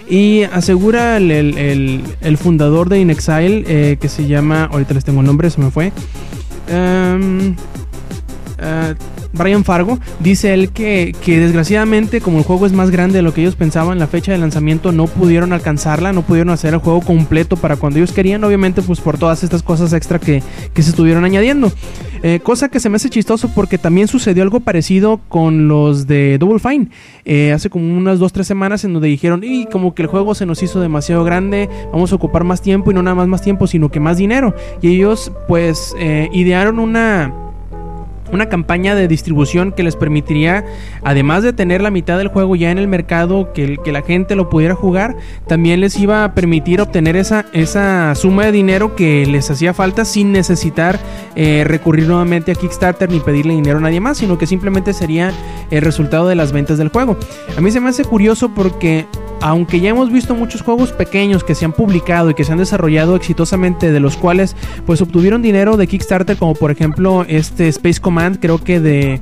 [0.10, 5.20] Y asegura el, el- el fundador de InXile, eh, que se llama, ahorita les tengo
[5.22, 5.92] el nombre, se me fue.
[6.68, 7.56] Em,
[8.62, 8.96] eh,
[9.34, 13.34] Brian Fargo dice él que, que desgraciadamente como el juego es más grande de lo
[13.34, 17.02] que ellos pensaban la fecha de lanzamiento no pudieron alcanzarla no pudieron hacer el juego
[17.02, 20.42] completo para cuando ellos querían obviamente pues por todas estas cosas extra que,
[20.74, 21.72] que se estuvieron añadiendo.
[22.22, 26.38] Eh, cosa que se me hace chistoso porque también sucedió algo parecido con los de
[26.38, 26.90] Double Fine.
[27.26, 30.46] Eh, hace como unas 2-3 semanas en donde dijeron y como que el juego se
[30.46, 33.68] nos hizo demasiado grande vamos a ocupar más tiempo y no nada más más tiempo
[33.68, 35.96] sino que más dinero y ellos pues
[36.32, 37.49] idearon una
[38.32, 40.66] una campaña de distribución que les permitiría,
[41.04, 44.36] además de tener la mitad del juego ya en el mercado, que, que la gente
[44.36, 45.16] lo pudiera jugar,
[45.48, 50.06] también les iba a permitir obtener esa, esa suma de dinero que les hacía falta
[50.06, 51.00] sin necesitar
[51.36, 55.32] eh, recurrir nuevamente a Kickstarter ni pedirle dinero a nadie más, sino que simplemente sería
[55.72, 57.18] el resultado de las ventas del juego.
[57.58, 59.06] A mí se me hace curioso porque
[59.42, 62.58] aunque ya hemos visto muchos juegos pequeños que se han publicado y que se han
[62.58, 64.56] desarrollado exitosamente, de los cuales
[64.86, 69.20] pues obtuvieron dinero de Kickstarter, como por ejemplo este Space Command, creo que de,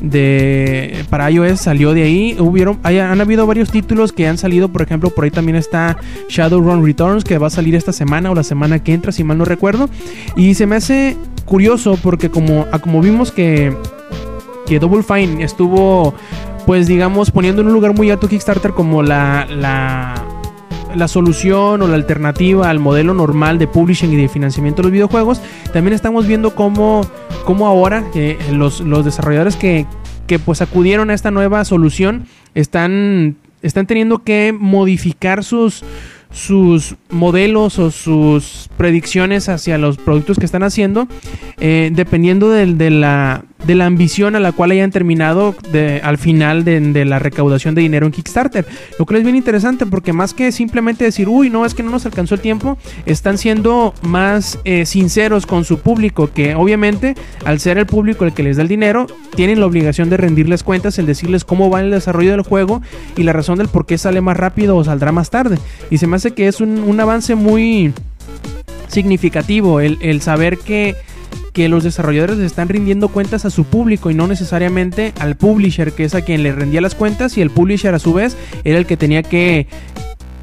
[0.00, 2.36] de para iOS salió de ahí.
[2.38, 5.96] Hubieron, hay- han habido varios títulos que han salido, por ejemplo, por ahí también está
[6.28, 9.38] Shadowrun Returns, que va a salir esta semana o la semana que entra, si mal
[9.38, 9.88] no recuerdo.
[10.36, 13.72] Y se me hace curioso porque como, como vimos que,
[14.66, 16.14] que Double Fine estuvo
[16.66, 20.14] pues digamos poniendo en un lugar muy alto Kickstarter como la, la,
[20.96, 24.92] la solución o la alternativa al modelo normal de publishing y de financiamiento de los
[24.92, 25.40] videojuegos,
[25.72, 27.02] también estamos viendo cómo,
[27.44, 29.86] cómo ahora eh, los, los desarrolladores que,
[30.26, 35.84] que pues acudieron a esta nueva solución están, están teniendo que modificar sus,
[36.30, 41.08] sus modelos o sus predicciones hacia los productos que están haciendo,
[41.58, 45.54] eh, dependiendo de, la, de la ambición a la cual hayan terminado
[46.02, 48.66] al final de, la recaudación de dinero en Kickstarter.
[48.98, 51.90] Lo cual es bien interesante porque más que simplemente decir, uy, no, es que no
[51.90, 57.60] nos alcanzó el tiempo, están siendo más eh, sinceros con su público, que obviamente al
[57.60, 60.98] ser el público el que les da el dinero, tienen la obligación de rendirles cuentas,
[60.98, 62.82] el decirles cómo va el desarrollo del juego
[63.16, 65.58] y la razón del por qué sale más rápido o saldrá más tarde.
[65.90, 67.92] Y se me hace que es un, avance muy
[68.88, 70.96] significativo el saber que,
[71.56, 76.04] que los desarrolladores están rindiendo cuentas a su público y no necesariamente al publisher, que
[76.04, 78.84] es a quien le rendía las cuentas, y el publisher a su vez era el
[78.84, 79.66] que tenía que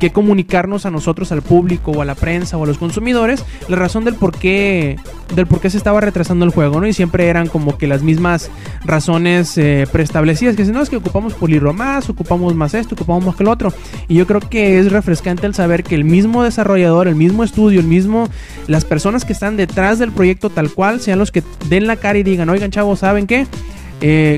[0.04, 3.78] que comunicarnos a nosotros, al público o a la prensa o a los consumidores, la
[3.78, 4.98] razón del por qué,
[5.34, 6.88] del por qué se estaba retrasando el juego, ¿no?
[6.88, 8.52] Y siempre eran como que las mismas
[8.84, 13.24] razones eh, preestablecidas, que si no es que ocupamos pulirlo más, ocupamos más esto, ocupamos
[13.24, 13.72] más que lo otro.
[14.10, 17.80] Y yo creo que es refrescante el saber que el mismo desarrollador, el mismo estudio,
[17.80, 18.28] el mismo,
[18.68, 22.20] las personas que están detrás del proyecto tal cual, sean los que den la cara
[22.20, 23.48] y digan, oigan chavos, ¿saben qué?
[24.06, 24.38] Eh,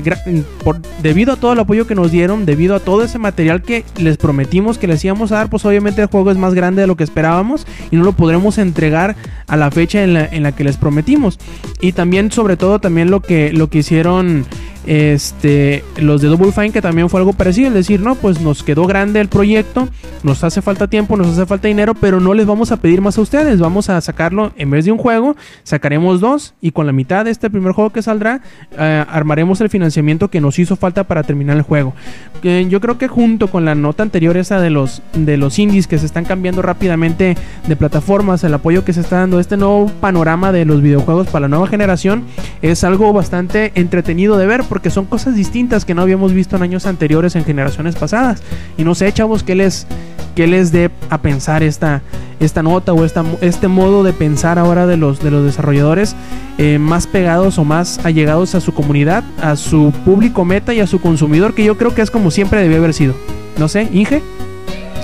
[1.02, 4.16] debido a todo el apoyo que nos dieron, debido a todo ese material que les
[4.16, 6.96] prometimos que les íbamos a dar, pues obviamente el juego es más grande de lo
[6.96, 9.16] que esperábamos y no lo podremos entregar
[9.48, 11.40] a la fecha en la, en la que les prometimos.
[11.80, 14.46] Y también, sobre todo, también lo que, lo que hicieron
[14.86, 18.62] este, los de Double Fine, que también fue algo parecido, es decir, no, pues nos
[18.62, 19.88] quedó grande el proyecto,
[20.22, 23.18] nos hace falta tiempo, nos hace falta dinero, pero no les vamos a pedir más
[23.18, 26.92] a ustedes, vamos a sacarlo en vez de un juego, sacaremos dos y con la
[26.92, 28.40] mitad de este primer juego que saldrá,
[28.78, 31.94] eh, armaremos el financiamiento que nos hizo falta para terminar el juego.
[32.42, 35.86] Eh, yo creo que junto con la nota anterior esa de los, de los indies
[35.86, 39.90] que se están cambiando rápidamente de plataformas, el apoyo que se está dando, este nuevo
[40.00, 42.24] panorama de los videojuegos para la nueva generación,
[42.62, 46.62] es algo bastante entretenido de ver porque son cosas distintas que no habíamos visto en
[46.62, 48.42] años anteriores en generaciones pasadas.
[48.76, 49.86] Y no sé, chavos, qué les,
[50.34, 52.02] qué les dé a pensar esta,
[52.40, 56.14] esta nota o esta, este modo de pensar ahora de los, de los desarrolladores
[56.58, 60.86] eh, más pegados o más allegados a su comunidad, a su público meta y a
[60.86, 63.14] su consumidor, que yo creo que es como siempre debió haber sido.
[63.56, 64.22] No sé, Inge.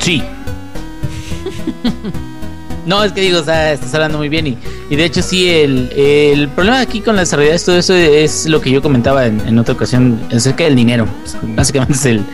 [0.00, 0.22] Sí.
[2.86, 4.58] No, es que digo, o sea, estás hablando muy bien y,
[4.90, 8.60] y de hecho sí, el, el problema aquí con las desarrolladoras, todo eso es lo
[8.60, 11.06] que yo comentaba en, en otra ocasión acerca del dinero.
[11.42, 12.24] Básicamente es el,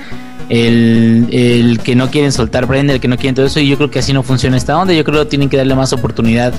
[0.49, 3.77] el, el que no quieren soltar prenda, el que no quieren todo eso y yo
[3.77, 4.93] creo que así no funciona esta onda.
[4.93, 6.55] Yo creo que tienen que darle más oportunidad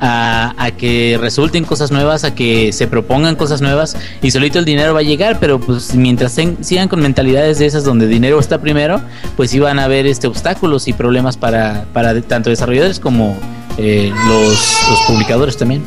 [0.00, 4.64] a, a que resulten cosas nuevas, a que se propongan cosas nuevas y solito el
[4.64, 8.60] dinero va a llegar, pero pues mientras sigan con mentalidades de esas donde dinero está
[8.60, 9.00] primero,
[9.36, 13.36] pues iban a haber este obstáculos y problemas para, para tanto desarrolladores como
[13.78, 15.82] eh, los, los publicadores también.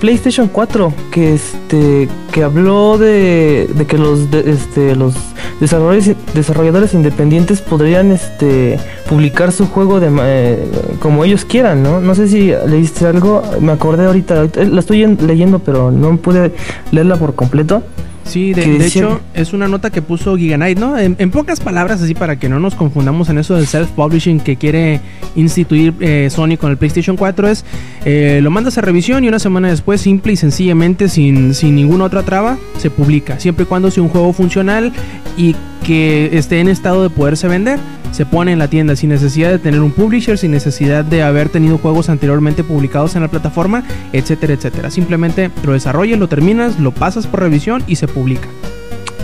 [0.00, 5.14] PlayStation 4 que este que habló de, que los de- este los
[5.60, 8.78] desarrolladores, desarrolladores independientes podrían este
[9.08, 10.68] publicar su juego de eh,
[11.00, 12.00] como ellos quieran, ¿no?
[12.00, 16.16] No sé si leíste algo, me acordé ahorita, ahorita- la estoy en- leyendo pero no
[16.16, 16.52] pude
[16.92, 17.82] leerla por completo.
[18.28, 20.98] Sí, de, hecho es una nota que puso Giganite, ¿no?
[20.98, 24.56] En, en pocas palabras, así para que no nos confundamos en eso del self-publishing que
[24.56, 25.00] quiere
[25.34, 27.64] instituir eh, Sony con el PlayStation 4 es
[28.04, 32.04] eh, lo mandas a revisión y una semana después, simple y sencillamente, sin, sin ninguna
[32.04, 33.40] otra traba, se publica.
[33.40, 34.92] Siempre y cuando sea un juego funcional
[35.36, 35.56] y
[35.88, 37.78] que esté en estado de poderse vender,
[38.12, 41.48] se pone en la tienda sin necesidad de tener un publisher, sin necesidad de haber
[41.48, 44.90] tenido juegos anteriormente publicados en la plataforma, etcétera, etcétera.
[44.90, 48.48] Simplemente lo desarrollas, lo terminas, lo pasas por revisión y se publica.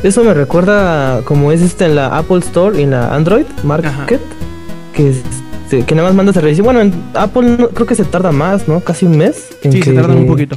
[0.03, 3.91] Eso me recuerda como es este en la Apple Store y en la Android Market,
[3.91, 4.07] Ajá.
[4.07, 6.65] que, este, que nada más mandas a revisión.
[6.65, 8.81] Bueno, en Apple no- creo que se tarda más, ¿no?
[8.81, 9.51] Casi un mes.
[9.63, 10.57] en Sí, se tardan un poquito.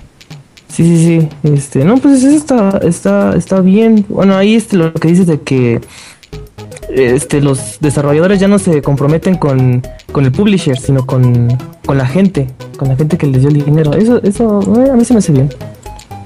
[0.70, 1.30] Sí, sí, sí.
[1.43, 4.05] Este, no, pues eso está, está, está bien.
[4.09, 5.82] Bueno, ahí este, lo que dices de que
[6.89, 11.47] este, los desarrolladores ya no se comprometen con, con el publisher, sino con,
[11.86, 12.47] con la gente,
[12.78, 13.93] con la gente que les dio el dinero.
[13.93, 15.49] Eso, eso eh, a mí se me hace bien.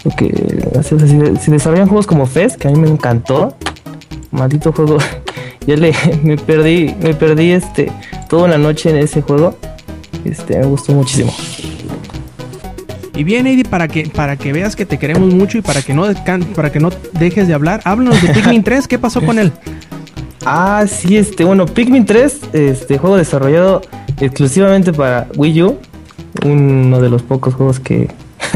[0.03, 0.33] Porque
[0.79, 3.55] así, así, si desarrollan juegos como Fez, que a mí me encantó,
[4.31, 4.97] maldito juego,
[5.67, 7.91] ya le me perdí, me perdí este
[8.29, 9.55] toda la noche en ese juego.
[10.25, 11.31] Este, me gustó muchísimo.
[13.21, 15.93] Y bien, Eddie, para que, para que veas que te queremos mucho y para que
[15.93, 16.05] no
[16.55, 19.51] para que no dejes de hablar, háblanos de Pikmin 3, ¿qué pasó con él?
[20.43, 23.81] Ah, sí, este, bueno, Pikmin 3, este juego desarrollado
[24.19, 25.77] exclusivamente para Wii U,
[26.45, 28.07] uno de los pocos juegos que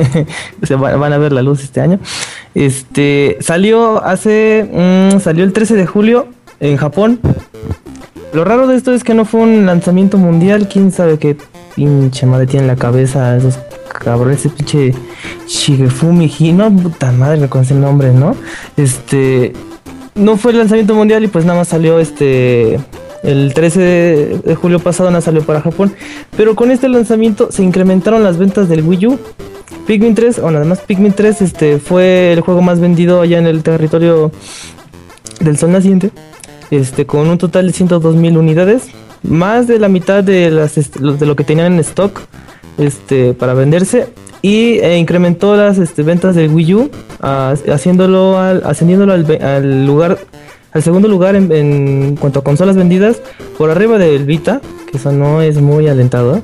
[0.64, 2.00] se va- van a ver la luz este año.
[2.56, 4.68] Este, salió hace,
[5.14, 6.28] mm, salió el 13 de julio
[6.60, 7.20] en Japón.
[8.34, 11.38] Lo raro de esto es que no fue un lanzamiento mundial, quién sabe qué
[11.76, 13.58] pinche madre tiene en la cabeza esos
[14.00, 14.94] cabrones, ese pinche
[15.48, 18.36] Shigefumi Hi, no, puta madre, me conoce el nombre, ¿no?
[18.78, 19.54] Este,
[20.16, 22.80] no fue el lanzamiento mundial y pues nada más salió este
[23.24, 25.94] el 13 de, julio pasado nada salió para Japón,
[26.38, 29.20] pero con este lanzamiento se incrementaron las ventas del Wii U.
[29.88, 33.64] Pikmin 3, bueno, además Pikmin 3 este fue el juego más vendido allá en el
[33.64, 34.32] territorio
[35.40, 36.12] del sol naciente,
[36.72, 38.84] este con un total de 102 mil unidades,
[39.24, 42.22] más de la mitad de las de lo que tenían en stock
[42.78, 44.08] este para venderse
[44.42, 50.18] y eh, incrementó las este, ventas del Wii U ah, haciéndolo al, ascendiéndolo al, lugar
[50.72, 53.22] al segundo lugar en, en cuanto a consolas vendidas
[53.58, 56.42] por arriba del Vita que eso no es muy alentador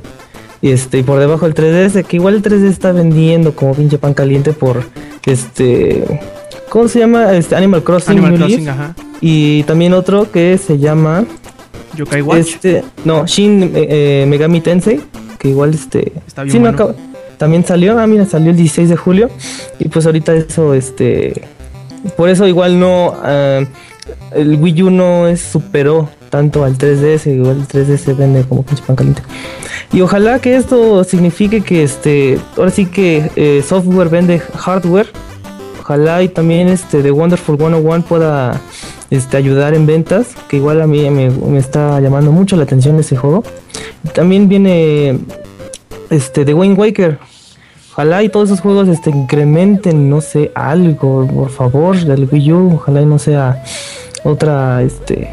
[0.62, 3.98] y este y por debajo el 3DS que igual el 3DS está vendiendo como pinche
[3.98, 4.84] pan caliente por
[5.26, 6.06] este
[6.72, 7.34] ¿cómo se llama?
[7.34, 8.38] Este Animal Crossing, Animal.
[8.38, 8.96] Crossing, ajá.
[9.20, 11.26] y también otro que se llama
[11.96, 12.40] Yokai Watch.
[12.40, 15.02] este, no, Shin eh, eh, Megami Tensei,
[15.42, 16.76] que igual este Está bien sí, no bueno.
[16.76, 16.96] acaba-
[17.38, 19.30] también salió, ah, mira, salió el 16 de julio
[19.80, 21.42] y pues ahorita eso este
[22.16, 23.62] por eso igual no ah,
[24.36, 28.84] el Wii U no es superó tanto al 3DS, igual el 3DS vende como pinche
[28.88, 29.22] pan caliente.
[29.92, 35.08] Y ojalá que esto signifique que este ahora sí que eh, software vende hardware.
[35.82, 38.62] Ojalá y también este The Wonderful 101 pueda
[39.12, 43.18] este, ayudar en ventas, que igual a mí me, está llamando mucho la atención ese
[43.18, 43.44] juego.
[44.14, 45.20] También viene
[46.10, 47.20] este The Wind Waker.
[47.92, 52.54] Ojalá y todos esos juegos este, incrementen, no sé, algo, por favor, del Wii.
[52.54, 53.62] Ojalá y no sea
[54.24, 55.30] otra, este,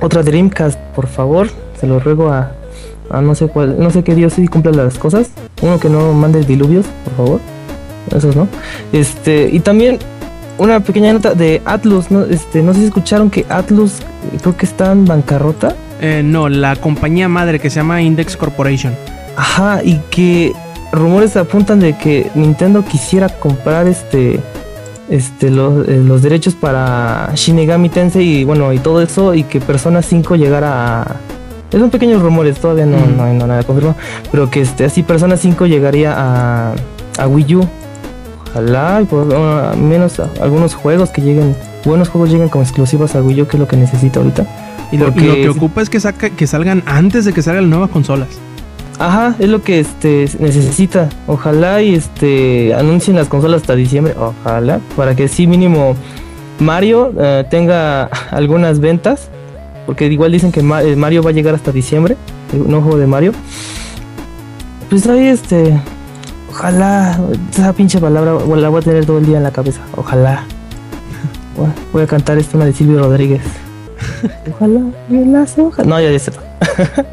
[0.00, 1.48] otra Dreamcast, por favor.
[1.80, 2.52] Se lo ruego a,
[3.10, 5.32] a no sé cuál, no sé qué Dios sí cumpla las cosas.
[5.62, 7.40] Uno que no mande diluvios, por favor.
[8.14, 8.46] Esos no.
[8.92, 9.98] Este, y también
[10.60, 12.24] una pequeña nota de Atlus, ¿no?
[12.24, 15.74] Este, no sé si escucharon que Atlus eh, creo que está en bancarrota.
[16.00, 18.94] Eh, no, la compañía madre que se llama Index Corporation.
[19.36, 20.52] Ajá, y que
[20.92, 24.40] rumores apuntan de que Nintendo quisiera comprar este
[25.08, 29.60] este los, eh, los derechos para Shinigami Tensei y bueno, y todo eso y que
[29.60, 31.16] Persona 5 llegara a
[31.72, 33.16] es un pequeños rumores, todavía no, Mm.
[33.16, 33.96] no hay nada confirmado,
[34.30, 36.74] pero que este así Persona 5 llegaría a,
[37.18, 37.68] a Wii U.
[38.50, 43.22] Ojalá, y por al menos algunos juegos que lleguen, buenos juegos lleguen como exclusivos a
[43.22, 44.46] Wii U, que es lo que necesita ahorita.
[44.92, 47.64] Y lo, Porque lo que ocupa es que, saca, que salgan antes de que salgan
[47.64, 48.28] las nuevas consolas.
[48.98, 51.08] Ajá, es lo que este necesita.
[51.26, 54.14] Ojalá y este anuncien las consolas hasta diciembre.
[54.18, 54.80] Ojalá.
[54.94, 55.96] Para que sí mínimo
[56.58, 59.30] Mario eh, tenga algunas ventas.
[59.86, 62.18] Porque igual dicen que eh, Mario va a llegar hasta diciembre.
[62.52, 63.32] Nuevo juego de Mario.
[64.90, 65.80] Pues ahí este.
[66.50, 67.18] Ojalá.
[67.52, 69.80] Esa pinche palabra la voy a tener todo el día en la cabeza.
[69.96, 70.44] Ojalá.
[71.92, 73.42] Voy a- cantar esto una de Silvio Rodríguez.
[74.54, 74.80] Ojalá.
[75.10, 75.86] en las hojas.
[75.86, 76.32] No, ya ya está.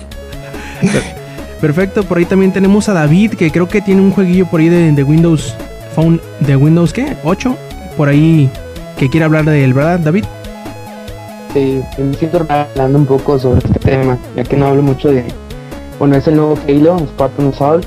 [1.61, 4.69] Perfecto, por ahí también tenemos a David, que creo que tiene un jueguillo por ahí
[4.69, 5.55] de, de Windows
[5.95, 7.17] Phone, de Windows, ¿qué?
[7.23, 7.55] 8,
[7.97, 8.49] por ahí
[8.97, 10.25] que quiere hablar de él, ¿verdad, David?
[11.47, 15.25] este, me siento hablando un poco sobre este tema, ya que no hablo mucho de...
[15.97, 17.85] Bueno, es el nuevo Halo, Spartan Assault,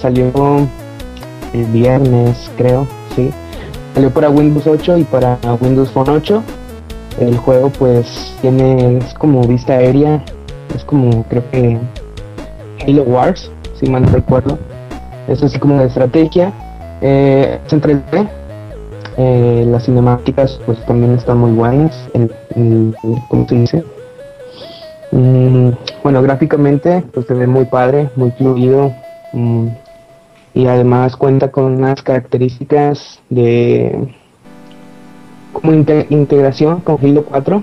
[0.00, 0.30] salió
[1.52, 3.30] el viernes, creo, sí.
[3.94, 6.42] Salió para Windows 8 y para Windows Phone 8.
[7.20, 10.22] El juego pues tiene, es como vista aérea,
[10.74, 11.78] es como creo que
[12.86, 13.50] Halo Wars,
[13.80, 14.58] si mal no recuerdo.
[15.28, 16.52] Es así como de estrategia.
[17.00, 18.28] Eh, es en 3D.
[19.18, 21.96] Eh, las cinemáticas pues también están muy buenas.
[22.12, 22.30] El-
[23.28, 23.84] ¿Cómo se dice?
[25.12, 25.70] Mm,
[26.02, 28.92] bueno, gráficamente pues se ve muy padre, muy fluido.
[29.36, 29.68] Mm,
[30.54, 34.08] y además cuenta con unas características de
[35.52, 37.62] como inte- integración con Halo 4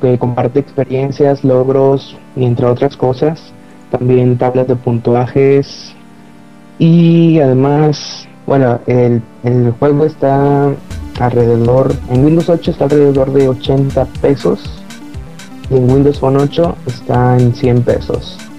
[0.00, 3.52] que comparte experiencias, logros y entre otras cosas,
[3.90, 5.94] también tablas de puntuajes
[6.78, 10.72] y además, bueno, el, el juego está
[11.20, 14.82] alrededor, en Windows 8 está alrededor de 80 pesos
[15.70, 18.49] y en Windows Phone 8 está en 100 pesos.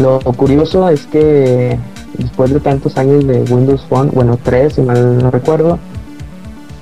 [0.00, 1.76] Lo curioso es que
[2.18, 5.78] después de tantos años de Windows Phone, bueno, 3 si mal no recuerdo,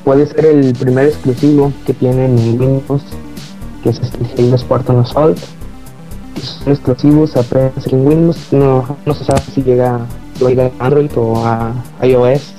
[0.05, 3.03] puede ser el primer exclusivo que tienen en Windows,
[3.83, 4.01] que es
[4.39, 5.39] Halo Spartan Assault.
[6.43, 10.01] Son exclusivos apenas en Windows, no, no se sabe si llega,
[10.39, 12.53] llega a Android o a iOS.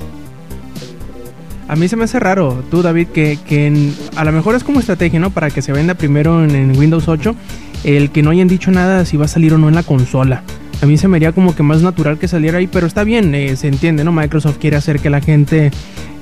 [1.67, 4.79] A mí se me hace raro, tú David, que, que a lo mejor es como
[4.79, 5.31] estrategia, ¿no?
[5.31, 7.35] Para que se venda primero en, en Windows 8,
[7.83, 10.43] el que no hayan dicho nada si va a salir o no en la consola.
[10.81, 13.33] A mí se me haría como que más natural que saliera ahí, pero está bien,
[13.33, 14.11] eh, se entiende, ¿no?
[14.11, 15.71] Microsoft quiere hacer que la gente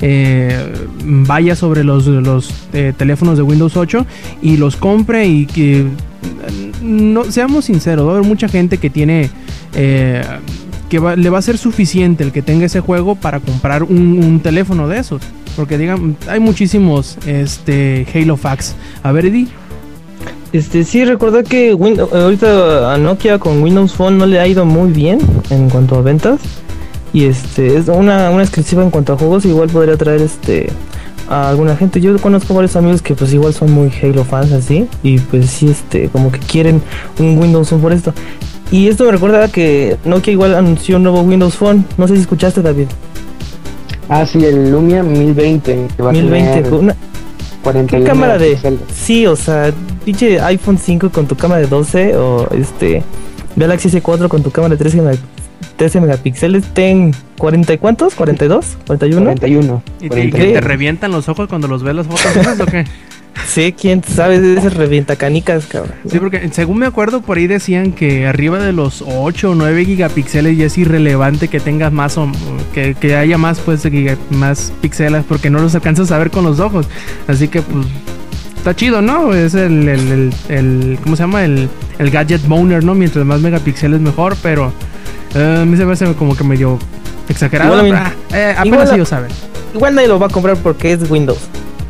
[0.01, 2.07] eh, vaya sobre los,
[2.73, 4.05] eh, teléfonos de Windows 8
[4.41, 5.85] y los compre y que...
[6.81, 9.29] No, seamos sinceros, va a haber mucha gente que tiene...
[9.73, 14.87] que le va a ser suficiente el que tenga ese juego para comprar un, teléfono
[14.87, 15.21] de esos.
[15.57, 18.75] Porque digan, hay muchísimos este Halo Fax.
[19.03, 19.47] A ver, Eddie.
[20.57, 24.65] Este, sí, recordar que Win- ahorita a Nokia con Windows Phone no le ha ido
[24.65, 26.39] muy bien en cuanto a ventas.
[27.13, 30.67] Y este, es una, una exclusiva en cuanto a juegos, igual podría traer este
[31.27, 31.99] a alguna gente.
[31.99, 34.87] Yo conozco varios amigos que pues igual son muy Halo fans así.
[35.03, 36.81] Y pues sí, este, como que quieren
[37.19, 38.13] un Windows Phone por esto.
[38.71, 41.85] Y esto me recuerda que Nokia igual anunció un nuevo Windows Phone.
[41.97, 42.87] No sé si escuchaste David.
[44.07, 46.51] Ah, sí, el Lumia 1020, que va a 1020.
[46.53, 46.95] tener con una-
[47.63, 48.57] 41 ¿Qué cámara de...?
[48.93, 49.71] Sí, o sea,
[50.05, 53.03] pinche iPhone 5 con tu cámara de 12 o este
[53.55, 55.17] Galaxy S4 con tu cámara de 13, mega-
[55.77, 56.63] 13 megapíxeles.
[56.73, 58.15] Ten 40 y cuántos?
[58.17, 58.77] ¿42?
[58.87, 59.23] ¿41?
[59.23, 59.83] 41.
[59.99, 60.37] ¿Y te, 41.
[60.37, 62.85] que te revientan los ojos cuando los ves las fotos esas, o qué?
[63.47, 65.93] Sí, quién sabe de ese revienta canicas, cabrón.
[66.09, 69.83] Sí, porque según me acuerdo por ahí decían que arriba de los 8 o 9
[69.85, 72.29] gigapíxeles ya es irrelevante que tengas más o
[72.73, 76.45] que, que haya más pues giga- más píxeles porque no los alcanzas a ver con
[76.45, 76.87] los ojos.
[77.27, 77.85] Así que pues
[78.65, 79.31] está chido, ¿no?
[79.35, 81.45] Es el, el, el- el- ¿cómo se llama?
[81.45, 82.95] El, el gadget boner, ¿no?
[82.95, 84.73] Mientras más megapíxeles mejor, pero
[85.35, 86.79] eh, a mí se me hace como que medio
[87.29, 87.85] exagerado.
[87.85, 87.97] Igual pero,
[88.33, 89.29] ah, eh, apenas igual ellos saben.
[89.75, 91.37] Igual nadie lo va a comprar porque es Windows.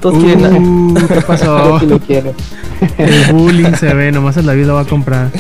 [0.01, 0.53] Todos quieren...
[0.53, 1.80] Uh, ¿Qué Yo pasó?
[1.80, 2.34] sí lo quiero.
[2.97, 5.30] El bullying se ve, nomás en la vida va a comprar.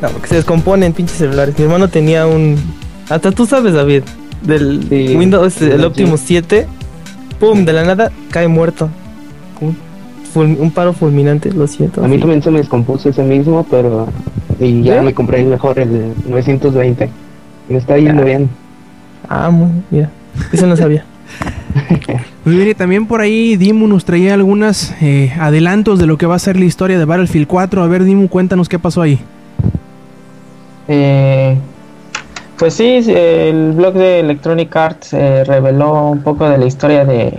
[0.00, 1.54] No, porque se descomponen pinches celulares.
[1.58, 2.56] Mi hermano tenía un...
[3.10, 4.02] Hasta tú sabes, David.
[4.40, 5.84] Del Sí, Windows, el.
[5.84, 6.66] Optimus 7.
[7.40, 8.88] Pum, de la nada, cae muerto.
[9.60, 9.76] Un,
[10.32, 12.04] ful- un paro fulminante, lo siento.
[12.04, 12.20] A mí sí.
[12.20, 14.08] también se me descompuso ese mismo, pero
[14.60, 17.08] y ya me compré el mejor, el 920.
[17.68, 18.24] Y me está yendo Ya.
[18.26, 18.50] bien.
[19.28, 20.10] Ah, muy, mira.
[20.52, 21.04] Eso no sabía.
[22.44, 24.92] Muy bien, y también por ahí Dimu nos traía algunos
[25.38, 27.82] adelantos de lo que va a ser la historia de Battlefield 4.
[27.82, 29.18] A ver, Dimu, cuéntanos qué pasó ahí.
[30.88, 31.56] Eh,
[32.60, 37.32] pues sí, el blog de Electronic Arts eh, reveló un poco de la historia de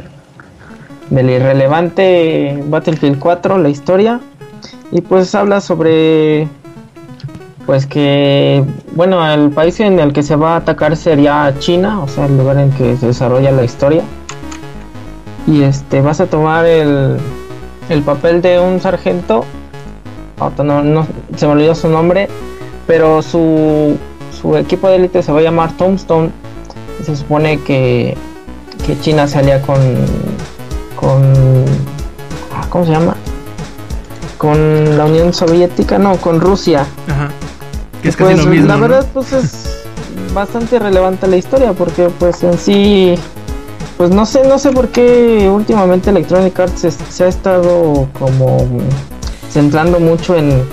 [1.11, 4.19] del irrelevante Battlefield 4, la historia,
[4.91, 6.47] y pues habla sobre
[7.67, 8.63] pues que
[8.93, 12.36] bueno el país en el que se va a atacar sería China, o sea el
[12.36, 14.01] lugar en que se desarrolla la historia,
[15.45, 17.17] y este vas a tomar el
[17.89, 19.45] el papel de un sargento,
[20.63, 21.05] no, no
[21.36, 22.28] se me olvidó su nombre,
[22.88, 23.99] pero su,
[24.42, 26.32] su equipo de élite se va a llamar Tombstone.
[27.06, 28.16] Se supone que,
[28.86, 29.78] que China salía con.
[30.96, 31.22] con.
[32.56, 33.16] ah, ¿Cómo se llama?
[34.38, 36.86] Con la Unión Soviética, no, con Rusia.
[37.08, 37.30] Ajá.
[38.02, 38.68] Que es Pues, casi lo mismo.
[38.68, 38.82] la ¿no?
[38.82, 39.84] verdad, pues es
[40.34, 43.16] bastante relevante la historia, porque pues en sí.
[43.98, 48.58] Pues no sé, no sé por qué últimamente Electronic Arts se, se ha estado como
[49.52, 50.64] centrando mucho en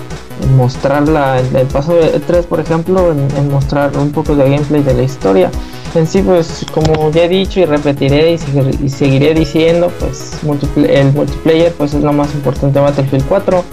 [0.55, 5.03] mostrarla, el, paso de E3 por ejemplo, en, mostrar un poco de gameplay de la
[5.03, 5.51] historia.
[5.95, 11.11] En sí, pues como ya he dicho y repetiré y seguiré diciendo, pues multipl- el
[11.13, 13.63] multiplayer pues es lo más importante de Battlefield 4.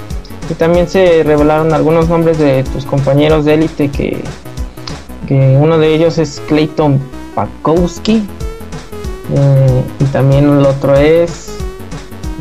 [0.49, 4.23] Y también se revelaron algunos nombres de tus compañeros de élite que,
[5.27, 7.01] que uno de ellos es Clayton
[7.35, 8.23] Pakowski
[9.35, 11.49] eh, y también el otro es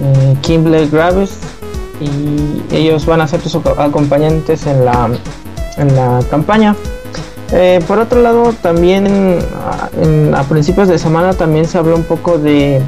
[0.02, 1.40] eh, Kimble Graves
[2.00, 5.10] y ellos van a ser tus aco- acompañantes en la,
[5.78, 6.76] en la campaña.
[7.52, 12.04] Eh, por otro lado, también a, en- a principios de semana también se habló un
[12.04, 12.82] poco de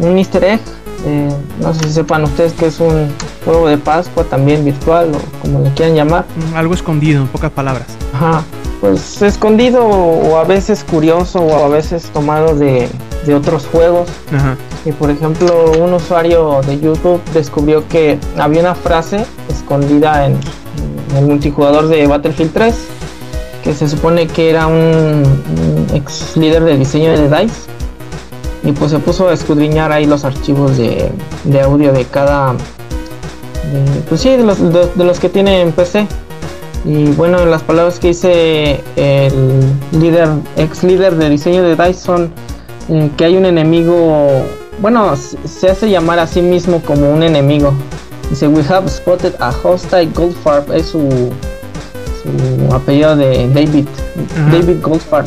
[0.00, 0.60] un easter egg.
[1.04, 1.28] eh,
[1.60, 3.08] no sé si sepan ustedes que es un
[3.44, 6.24] huevo de Pascua también virtual o como le quieran llamar.
[6.52, 7.86] Mm, Algo escondido, en pocas palabras.
[8.14, 8.42] Ajá,
[8.80, 12.88] pues escondido o a veces curioso o a veces tomado de,
[13.26, 14.08] de otros juegos.
[14.34, 14.56] Ajá.
[14.84, 20.32] Y por ejemplo, un usuario de YouTube descubrió que había una frase escondida en,
[21.12, 22.74] en el multijugador de Battlefield 3
[23.62, 27.54] que se supone que era un, un ex líder de diseño de DICE
[28.64, 31.12] y pues se puso a escudriñar ahí los archivos de,
[31.44, 35.70] de audio de cada de- pues sí de los, de, de los que tiene en
[35.70, 36.08] PC
[36.84, 39.60] y bueno las palabras que dice el
[39.92, 42.32] líder ex líder de diseño de DICE son
[43.16, 44.44] que hay un enemigo
[44.80, 47.72] bueno se hace llamar a sí mismo como un enemigo
[48.30, 51.08] dice we have spotted a hostile Goldfarb es su
[52.22, 53.86] su apellido de David.
[54.50, 55.26] David Goldfarb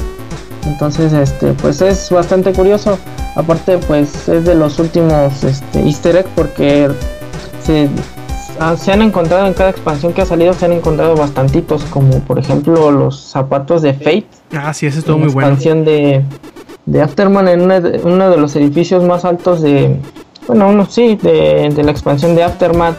[0.66, 2.98] entonces este pues es bastante curioso
[3.36, 6.90] aparte pues es de los últimos este, easter egg porque
[7.64, 7.90] se,
[8.60, 12.20] ah, se han encontrado en cada expansión que ha salido se han encontrado bastantitos como
[12.22, 14.28] por ejemplo los zapatos de Fate
[14.58, 15.50] Ah, sí, ese es todo muy bueno.
[15.50, 16.24] expansión de,
[16.86, 20.00] de Afterman en una uno de los edificios más altos de
[20.48, 22.96] bueno uno sí de, de la expansión de Aftermath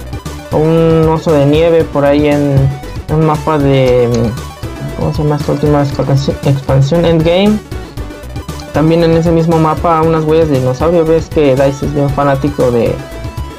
[0.53, 2.57] un oso de nieve por ahí en
[3.13, 4.09] un mapa de
[4.99, 7.59] ¿cómo se llama esta última expansión, Endgame
[8.73, 12.71] también en ese mismo mapa unas huellas de dinosaurio ves que Dice es bien fanático
[12.71, 12.93] de,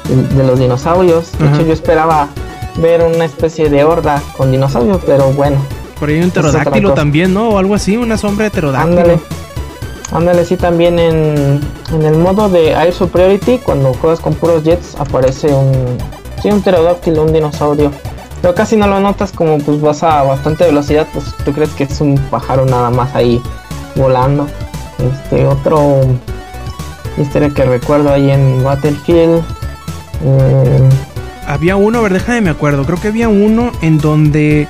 [0.08, 2.28] de, de los dinosaurios de hecho yo esperaba
[2.80, 5.58] ver una especie de horda con dinosaurios pero bueno
[5.98, 7.48] Por ahí un pterodáctilo también, ¿no?
[7.48, 9.00] O algo así, una sombra de pterodáctilo.
[9.00, 9.20] Ándale.
[10.12, 11.60] Ándale, sí, también en,
[11.92, 15.98] en el modo de Air Superiority, cuando juegas con puros jets, aparece un,
[16.42, 17.92] sí, un pterodáctilo, un dinosaurio.
[18.40, 21.84] Pero casi no lo notas como pues vas a bastante velocidad, pues tú crees que
[21.84, 23.42] es un pájaro nada más ahí
[23.96, 24.46] volando.
[24.98, 26.00] Este otro
[27.18, 29.42] egg que recuerdo ahí en Battlefield.
[30.24, 30.88] eh,
[31.46, 32.84] Había uno, a ver, déjame me acuerdo.
[32.84, 34.68] Creo que había uno en donde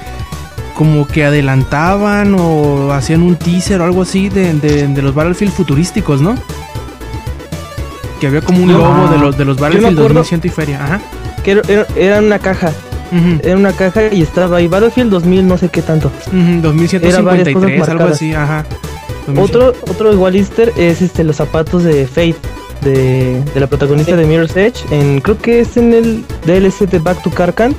[0.78, 5.52] como que adelantaban o hacían un teaser o algo así de, de- de los Battlefield
[5.52, 6.36] futurísticos, ¿no?
[8.20, 10.14] Que había como un logo de los de los Battlefield acuerdo.
[10.20, 10.84] 2100 y feria.
[10.84, 11.00] Ajá.
[11.42, 11.60] Que
[11.96, 12.72] era, una caja.
[13.42, 16.10] Era una caja y estaba ahí Battlefield 2000, no sé qué tanto.
[16.30, 18.64] Era varias 2153, cosas algo así, ajá.
[19.36, 22.36] Otro, otro igual easter es este los zapatos de Fate.
[22.82, 24.84] De, de la protagonista de Mirror's Edge.
[24.92, 27.76] En, creo que es en el DLC de Back to Carcant.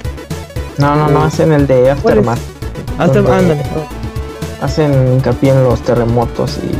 [0.78, 2.38] no, no, no, es en el de Aftermath.
[3.00, 3.62] Hasta, Donde- ándale.
[4.62, 6.72] hacen hincapié en los terremotos y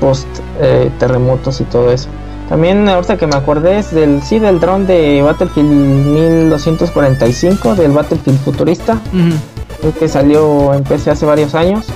[0.00, 0.26] post
[0.60, 2.08] eh, terremotos y todo eso.
[2.48, 8.38] También ahorita que me acordé es del sí del dron de Battlefield 1245 del Battlefield
[8.40, 9.88] futurista Ujú.
[9.88, 11.86] el que salió en PC hace varios años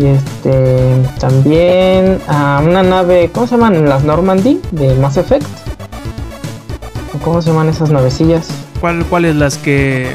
[0.00, 3.86] y este también a una nave ¿cómo se llaman?
[3.88, 5.46] las Normandy de Mass Effect
[7.14, 8.48] ¿O ¿cómo se llaman esas navecillas?
[8.80, 10.08] ¿Cuál, ¿Cuáles las que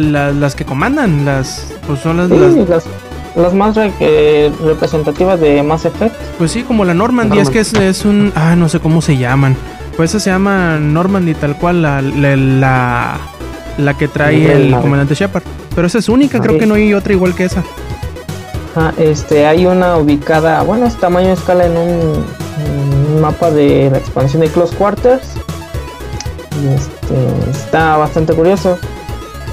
[0.00, 1.24] la- las que comandan?
[1.24, 6.62] Las pues son las, Sí, las- más re- eh, representativas de Mass Effect pues sí,
[6.62, 9.56] como la Normandy, es que es, es un ah, no sé cómo se llaman.
[9.96, 13.18] Pues esa se llama Normandy tal cual la la, la,
[13.78, 15.42] la que trae el comandante Shepard.
[15.74, 17.62] Pero esa es única, creo que no hay otra igual que esa.
[18.76, 22.24] Ah, este, hay una ubicada, bueno, es tamaño de escala en un,
[22.64, 25.22] en un mapa de la expansión de Close Quarters.
[26.62, 28.78] Y este, está bastante curioso.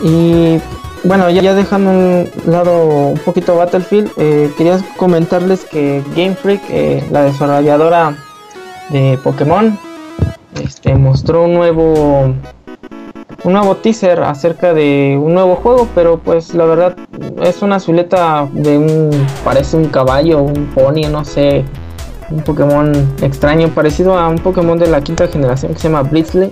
[0.04, 0.60] Y
[1.04, 6.62] bueno, ya, ya dejando un lado un poquito Battlefield, eh, quería comentarles que Game Freak,
[6.70, 8.16] eh, la desarrolladora
[8.89, 9.78] de Pokémon,
[10.62, 12.34] este, mostró un nuevo
[13.43, 16.95] un nuevo teaser acerca de un nuevo juego, pero pues la verdad
[17.41, 19.10] es una silueta de un
[19.43, 21.64] parece un caballo, un pony, no sé,
[22.30, 22.91] un Pokémon
[23.22, 26.50] extraño parecido a un Pokémon de la quinta generación que se llama Blitzle,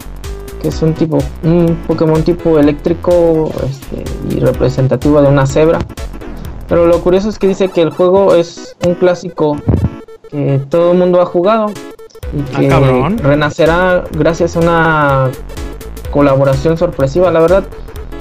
[0.65, 4.03] que es un tipo un Pokémon tipo eléctrico este,
[4.35, 5.77] y representativo de una cebra.
[6.67, 9.57] Pero lo curioso es que dice que el juego es un clásico
[10.31, 11.67] que todo el mundo ha jugado
[12.33, 15.31] y Ah, que renacerá gracias a una
[16.09, 17.29] colaboración sorpresiva.
[17.29, 17.63] La verdad,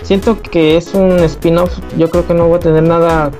[0.02, 1.78] siento que es un spin-off.
[1.96, 3.30] Yo creo que no voy a tener nada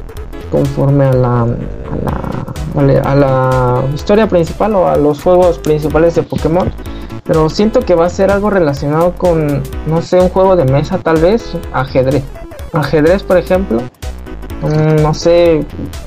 [0.50, 6.22] conforme a la, a la, a la historia principal o a los juegos principales de
[6.22, 6.72] Pokémon.
[7.24, 10.98] Pero siento que va a ser algo relacionado con, no sé, un juego de mesa
[10.98, 12.22] tal vez, ajedrez.
[12.72, 13.82] Ajedrez, por ejemplo.
[15.02, 15.64] No sé,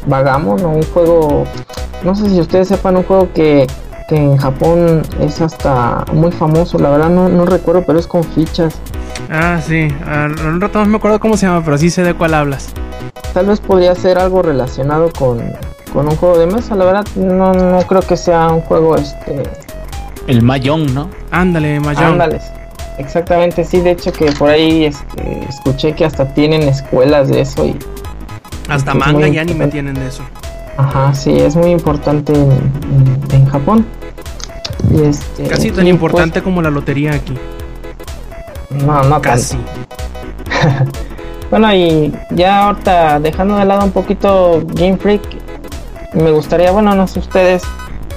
[0.07, 0.69] Vagamos, ¿no?
[0.69, 1.43] Un juego,
[2.03, 3.67] no sé si ustedes sepan, un juego que,
[4.07, 6.79] que en Japón es hasta muy famoso.
[6.79, 8.79] La verdad no, no recuerdo, pero es con fichas.
[9.29, 9.87] Ah, sí.
[10.45, 12.73] Un rato no me acuerdo cómo se llama, pero sí sé de cuál hablas.
[13.33, 15.39] Tal vez podría ser algo relacionado con,
[15.93, 16.75] con un juego de mesa.
[16.75, 19.43] La verdad no, no creo que sea un juego este
[20.27, 21.09] El Mayong, ¿no?
[21.31, 22.03] Ándale, Mayón.
[22.13, 22.43] Ándales.
[22.97, 27.65] Exactamente, sí, de hecho que por ahí este, escuché que hasta tienen escuelas de eso
[27.65, 27.77] y
[28.69, 29.71] Hasta Es manga muy y anime importante.
[29.71, 30.23] tienen de eso.
[30.77, 33.85] ajá, sí, es muy importante en, en- en Japón.
[34.91, 37.33] Y este Casi y, tan pues, importante como la lotería aquí.
[38.85, 39.57] no, no Casi.
[39.57, 40.91] tanto.
[41.49, 45.21] Bueno, y ya ahorita dejando de lado un poquito Game Freak,
[46.13, 47.63] me gustaría, bueno, no sé ustedes,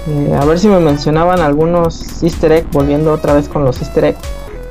[0.09, 4.05] eh, a ver si me mencionaban algunos easter egg, volviendo otra vez con los easter
[4.05, 4.17] egg,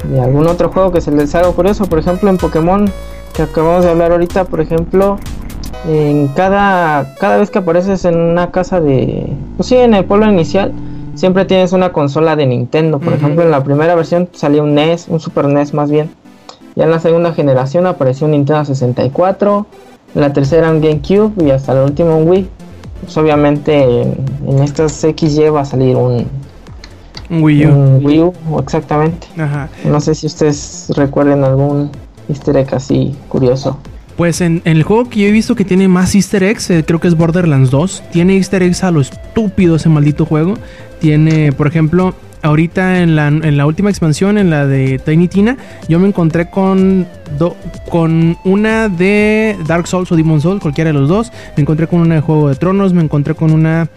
[0.03, 2.91] de algún otro juego que se les haga curioso, por ejemplo en Pokémon,
[3.33, 5.17] que acabamos de hablar ahorita, por ejemplo,
[5.87, 10.27] en cada, cada vez que apareces en una casa de, pues sí, en el pueblo
[10.29, 10.73] inicial,
[11.15, 15.07] siempre tienes una consola de Nintendo, por ejemplo en la primera versión salía un NES,
[15.09, 16.09] un Super NES más bien,
[16.75, 19.65] ya en la segunda generación apareció un Nintendo 64,
[20.15, 22.49] en la tercera un GameCube y hasta el último un Wii.
[23.01, 26.27] Pues obviamente en, estas XY va a salir un,
[27.29, 27.69] Un Wii U.
[27.69, 29.27] un Wii U, exactamente.
[29.37, 29.69] Ajá.
[29.85, 31.91] No sé si ustedes recuerden algún
[32.27, 33.77] easter egg así curioso.
[34.17, 36.83] Pues en, en el juego que yo he visto que tiene más easter eggs, eh,
[36.85, 38.03] creo que es Borderlands 2.
[38.11, 40.55] Tiene easter eggs a lo estúpido ese maldito juego.
[40.99, 45.57] Tiene, por ejemplo, ahorita en la, en la última expansión, en la de Tiny Tina,
[45.87, 47.07] yo me encontré con,
[47.89, 51.31] con una de Dark Souls o Demon Souls, cualquiera de los dos.
[51.55, 53.89] Me encontré con una de Juego de Tronos, me encontré con una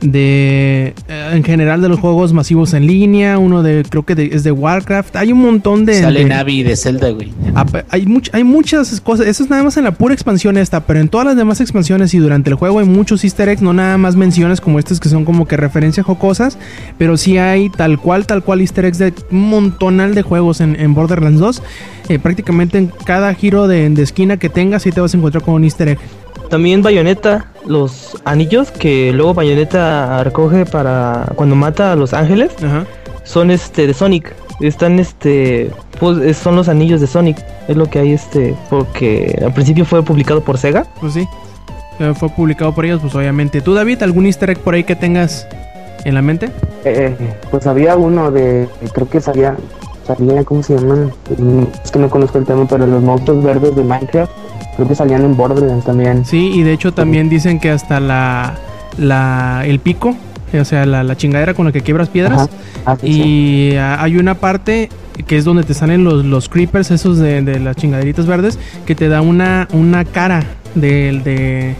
[0.00, 4.30] de eh, en general de los juegos masivos en línea, uno de creo que de-
[4.32, 5.16] es de Warcraft.
[5.16, 7.32] Hay un montón de Sale de- Navi de Zelda, güey.
[7.54, 10.80] Ah, Hay, much- hay muchas cosas, eso es nada más en la pura expansión esta,
[10.80, 13.72] pero en todas las demás expansiones y durante el juego hay muchos easter eggs, no
[13.72, 16.58] nada más menciones como estas que son como que referencias jocosas,
[16.98, 20.78] pero sí hay tal cual, tal cual easter eggs de un montonal de juegos en,
[20.78, 21.62] en Borderlands 2.
[22.08, 25.42] Eh, prácticamente en cada giro de, de esquina que tengas sí te vas a encontrar
[25.42, 25.98] con un easter egg.
[26.50, 32.84] También Bayonetta, los anillos que luego Bayonetta recoge para cuando mata a los ángeles, Ajá.
[33.24, 34.32] son este de Sonic.
[34.60, 37.36] Están este pues es- son los anillos de Sonic.
[37.68, 40.86] Es lo que hay este porque al principio fue publicado por Sega.
[41.00, 41.26] Pues sí.
[41.98, 43.60] Eh, Fue publicado por ellos, pues obviamente.
[43.62, 45.46] ¿Tú, David, algún easter egg por ahí que tengas
[46.04, 46.50] en la mente?
[46.84, 47.16] Eh,
[47.50, 49.56] pues había uno de, creo que salía,
[50.06, 51.10] salía, ¿cómo se llaman?
[51.38, 54.30] Mm, Es que no conozco el tema, pero los monstruos verdes de Minecraft,
[54.76, 56.24] creo que salían en Borderlands también.
[56.24, 58.54] Sí, y de hecho también dicen que hasta la,
[58.98, 60.14] la el pico,
[60.58, 62.48] o sea, la, la chingadera con la que quiebras piedras.
[62.84, 63.06] Ah, sí.
[63.06, 64.88] Y hay una parte
[65.26, 68.94] que es donde te salen los, los creepers, esos de, de las chingaderitas verdes, que
[68.94, 71.74] te da una, una cara de, de,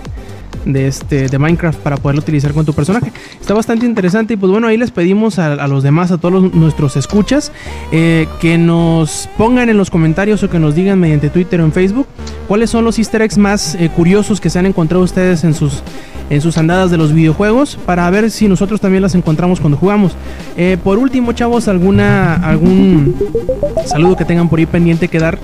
[0.66, 3.12] de, este, de Minecraft para poderlo utilizar con tu personaje.
[3.40, 6.96] Está bastante interesante y pues bueno, ahí les pedimos a, los demás, a todos nuestros
[6.96, 7.52] escuchas,
[7.92, 11.72] eh, que nos pongan en los comentarios o que nos digan mediante Twitter o en
[11.72, 12.06] Facebook
[12.48, 15.82] cuáles son los easter eggs más eh, curiosos que se han encontrado ustedes en sus
[16.28, 20.16] en sus andadas de los videojuegos para ver si nosotros también las encontramos cuando jugamos.
[20.56, 23.14] Eh, por último, chavos, alguna algún
[23.84, 25.38] saludo que tengan por ahí pendiente que dar.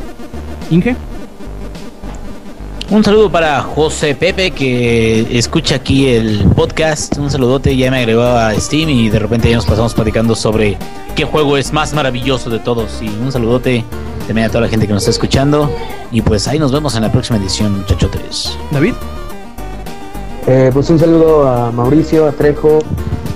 [0.71, 0.97] Inge.
[2.91, 7.17] Un saludo para José Pepe que escucha aquí el podcast.
[7.17, 10.77] Un saludote, ya me agregó a Steam y de repente ya nos pasamos platicando sobre
[11.15, 13.01] qué juego es más maravilloso de todos.
[13.01, 13.85] Y un saludote
[14.27, 15.71] también a toda la gente que nos está escuchando.
[16.11, 18.59] Y pues ahí nos vemos en la próxima edición, muchachotes.
[18.71, 18.95] David.
[20.47, 22.81] Eh, pues un saludo a Mauricio, a Trejo,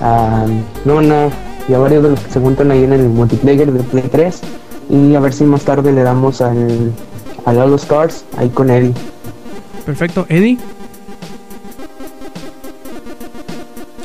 [0.03, 0.45] a
[0.85, 1.31] Nona
[1.69, 4.41] y a varios de los que se juntan ahí en el multiplayer de Play 3.
[4.91, 6.93] Y a ver si más tarde le damos al,
[7.47, 8.93] al All Stars ahí con Eddie.
[9.87, 10.27] Perfecto.
[10.29, 10.59] Eddie.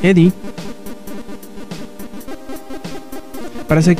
[0.02, 0.32] Eddie.
[3.68, 3.96] Parece,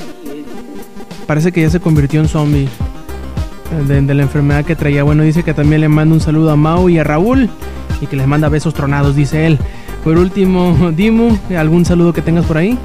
[1.27, 2.69] parece que ya se convirtió en zombie.
[3.89, 5.03] eh, De, la enfermedad que traía.
[5.03, 7.51] Bueno, dice que también le manda un saludo a Mau y a Raúl.
[8.01, 9.59] Y que les manda besos tronados, dice él.
[10.05, 12.79] Por último, Dimu, ¿algún saludo que tengas por ahí?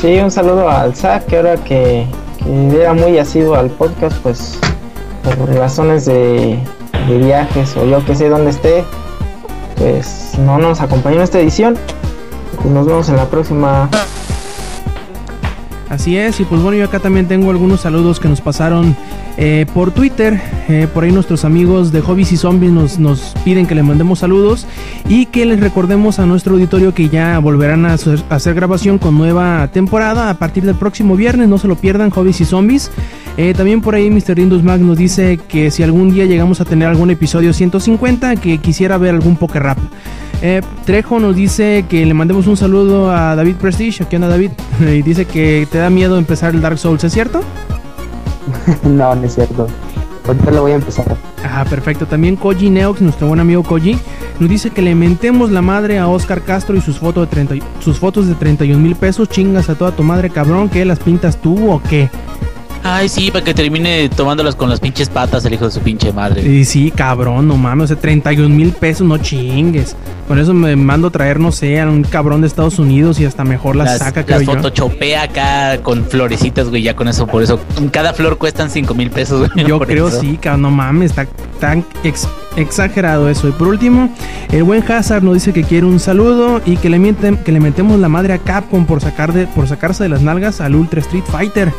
[0.00, 2.04] Sí, un saludo al Zack, que ahora que,
[2.44, 4.58] que era muy asiduo al podcast, pues
[5.22, 6.58] por razones de,
[7.08, 8.84] de viajes o yo que sé dónde esté,
[9.76, 11.76] pues no nos acompañó en esta edición.
[12.56, 13.88] Pues nos vemos en la próxima.
[15.88, 18.96] Así es, y pues bueno, yo acá también tengo algunos saludos que nos pasaron
[19.36, 23.66] Eh, por Twitter, eh, por ahí nuestros amigos de Hobbies y Zombies nos, nos piden
[23.66, 24.64] que les mandemos saludos
[25.08, 29.68] y que les recordemos a nuestro auditorio que ya volverán a hacer, grabación con nueva
[29.72, 31.48] temporada a partir del próximo viernes.
[31.48, 32.92] No se lo pierdan, Hobbies y Zombies.
[33.36, 34.38] Eh, también por ahí Mr.
[34.38, 38.58] Indus Mag nos dice que si algún día llegamos a tener algún episodio 150, que
[38.58, 39.78] quisiera ver algún poker rap.
[40.84, 44.04] Trejo nos dice que le mandemos un saludo a David Prestige.
[44.04, 44.50] Aquí anda David.
[44.80, 47.42] Y dice que te da miedo empezar el Dark Souls, ¿es cierto?
[48.84, 49.66] no, no es cierto.
[50.26, 51.16] Ahorita lo voy a empezar.
[51.44, 52.06] Ah, perfecto.
[52.06, 53.98] También Koji Neox, nuestro buen amigo Koji,
[54.40, 57.66] nos dice que le mentemos la madre a Oscar Castro y sus fotos de 30,
[57.80, 59.28] sus fotos de 31 mil pesos.
[59.28, 60.70] Chingas a toda tu madre, cabrón.
[60.70, 60.84] ¿Qué?
[60.84, 62.08] ¿Las pintas tú o qué?
[62.86, 66.12] Ay, sí, para que termine tomándolas con las pinches patas el hijo de su pinche
[66.12, 66.42] madre.
[66.46, 69.96] Y sí, cabrón, no mames, o sea, 31 mil pesos, no chingues.
[70.28, 73.42] Con eso me mando traer, no sé, a un cabrón de Estados Unidos y hasta
[73.42, 77.42] mejor las, Las, saca, creo las photoshopea acá con florecitas, güey, ya con eso, por
[77.42, 77.58] eso.
[77.90, 79.66] Cada flor cuestan 5 mil pesos, güey.
[79.66, 80.20] Yo creo eso.
[80.20, 81.26] sí, cabrón, no mames, está
[81.60, 83.48] tan ex- exagerado eso.
[83.48, 84.10] Y por último,
[84.52, 87.60] el buen Hazard nos dice que quiere un saludo y que le, mienten, que le
[87.60, 91.00] metemos la madre a Capcom por, sacar de, por sacarse de las nalgas al Ultra
[91.00, 91.72] Street Fighter.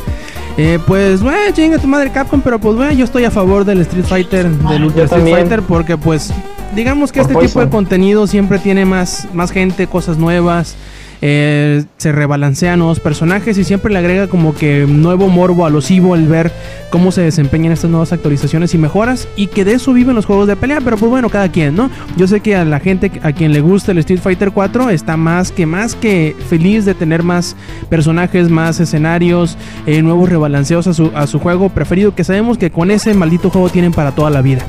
[0.58, 3.80] Eh, pues, bueno, chinga tu madre Capcom, pero pues, bueno, yo estoy a favor del
[3.82, 5.38] Street Fighter, del Ultra yo Street también.
[5.38, 6.32] Fighter, porque pues,
[6.74, 10.74] digamos que Por este tipo de contenido siempre tiene más, más gente, cosas nuevas.
[11.22, 15.90] Eh, se rebalancean nuevos personajes y siempre le agrega como que nuevo morbo a los
[15.90, 16.52] Evo el ver
[16.90, 20.46] cómo se desempeñan estas nuevas actualizaciones y mejoras y que de eso viven los juegos
[20.46, 21.90] de pelea, pero pues bueno, cada quien, ¿no?
[22.16, 25.16] Yo sé que a la gente a quien le gusta el Street Fighter 4 está
[25.16, 27.56] más que más que feliz de tener más
[27.88, 29.56] personajes, más escenarios,
[29.86, 33.50] eh, nuevos rebalanceos a su, a su juego preferido que sabemos que con ese maldito
[33.50, 34.64] juego tienen para toda la vida.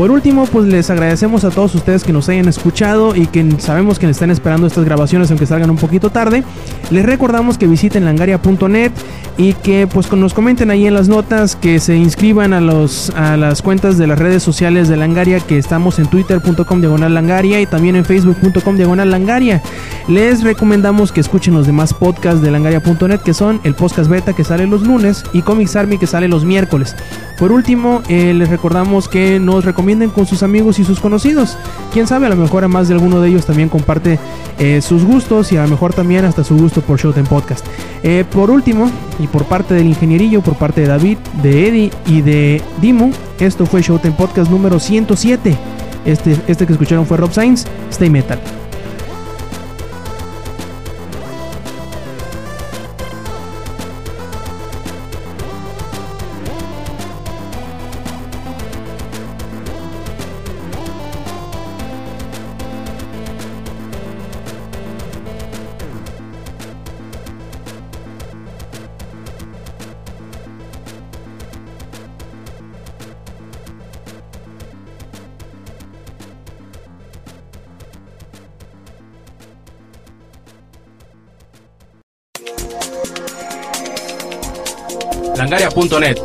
[0.00, 3.98] Por último, pues les agradecemos a todos ustedes que nos hayan escuchado y que sabemos
[3.98, 6.42] que están esperando estas grabaciones aunque salgan un poquito tarde.
[6.90, 8.92] Les recordamos que visiten langaria.net
[9.36, 13.36] y que pues nos comenten ahí en las notas que se inscriban a los a
[13.36, 17.66] las cuentas de las redes sociales de Langaria que estamos en twitter.com diagonal langaria y
[17.66, 19.62] también en facebook.com diagonal langaria.
[20.08, 24.44] Les recomendamos que escuchen los demás podcasts de langaria.net que son el podcast beta que
[24.44, 26.96] sale los lunes y Comics Army que sale los miércoles.
[27.38, 31.56] Por último, eh, les recordamos que nos recomienden con sus amigos y sus conocidos.
[31.92, 34.20] Quién sabe, a lo mejor a más de alguno de ellos también comparte
[34.60, 37.66] eh, sus gustos y a lo mejor también hasta su gusto por Showtime Podcast.
[38.04, 38.88] Eh, por último,
[39.18, 43.10] y por parte del ingenierillo, por parte de David, de Eddie y de Dimu,
[43.40, 45.56] esto fue Showtime Podcast número 107.
[46.04, 48.38] Este, este que escucharon fue Rob Sainz, Stay Metal.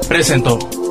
[0.08, 0.85] Presentó.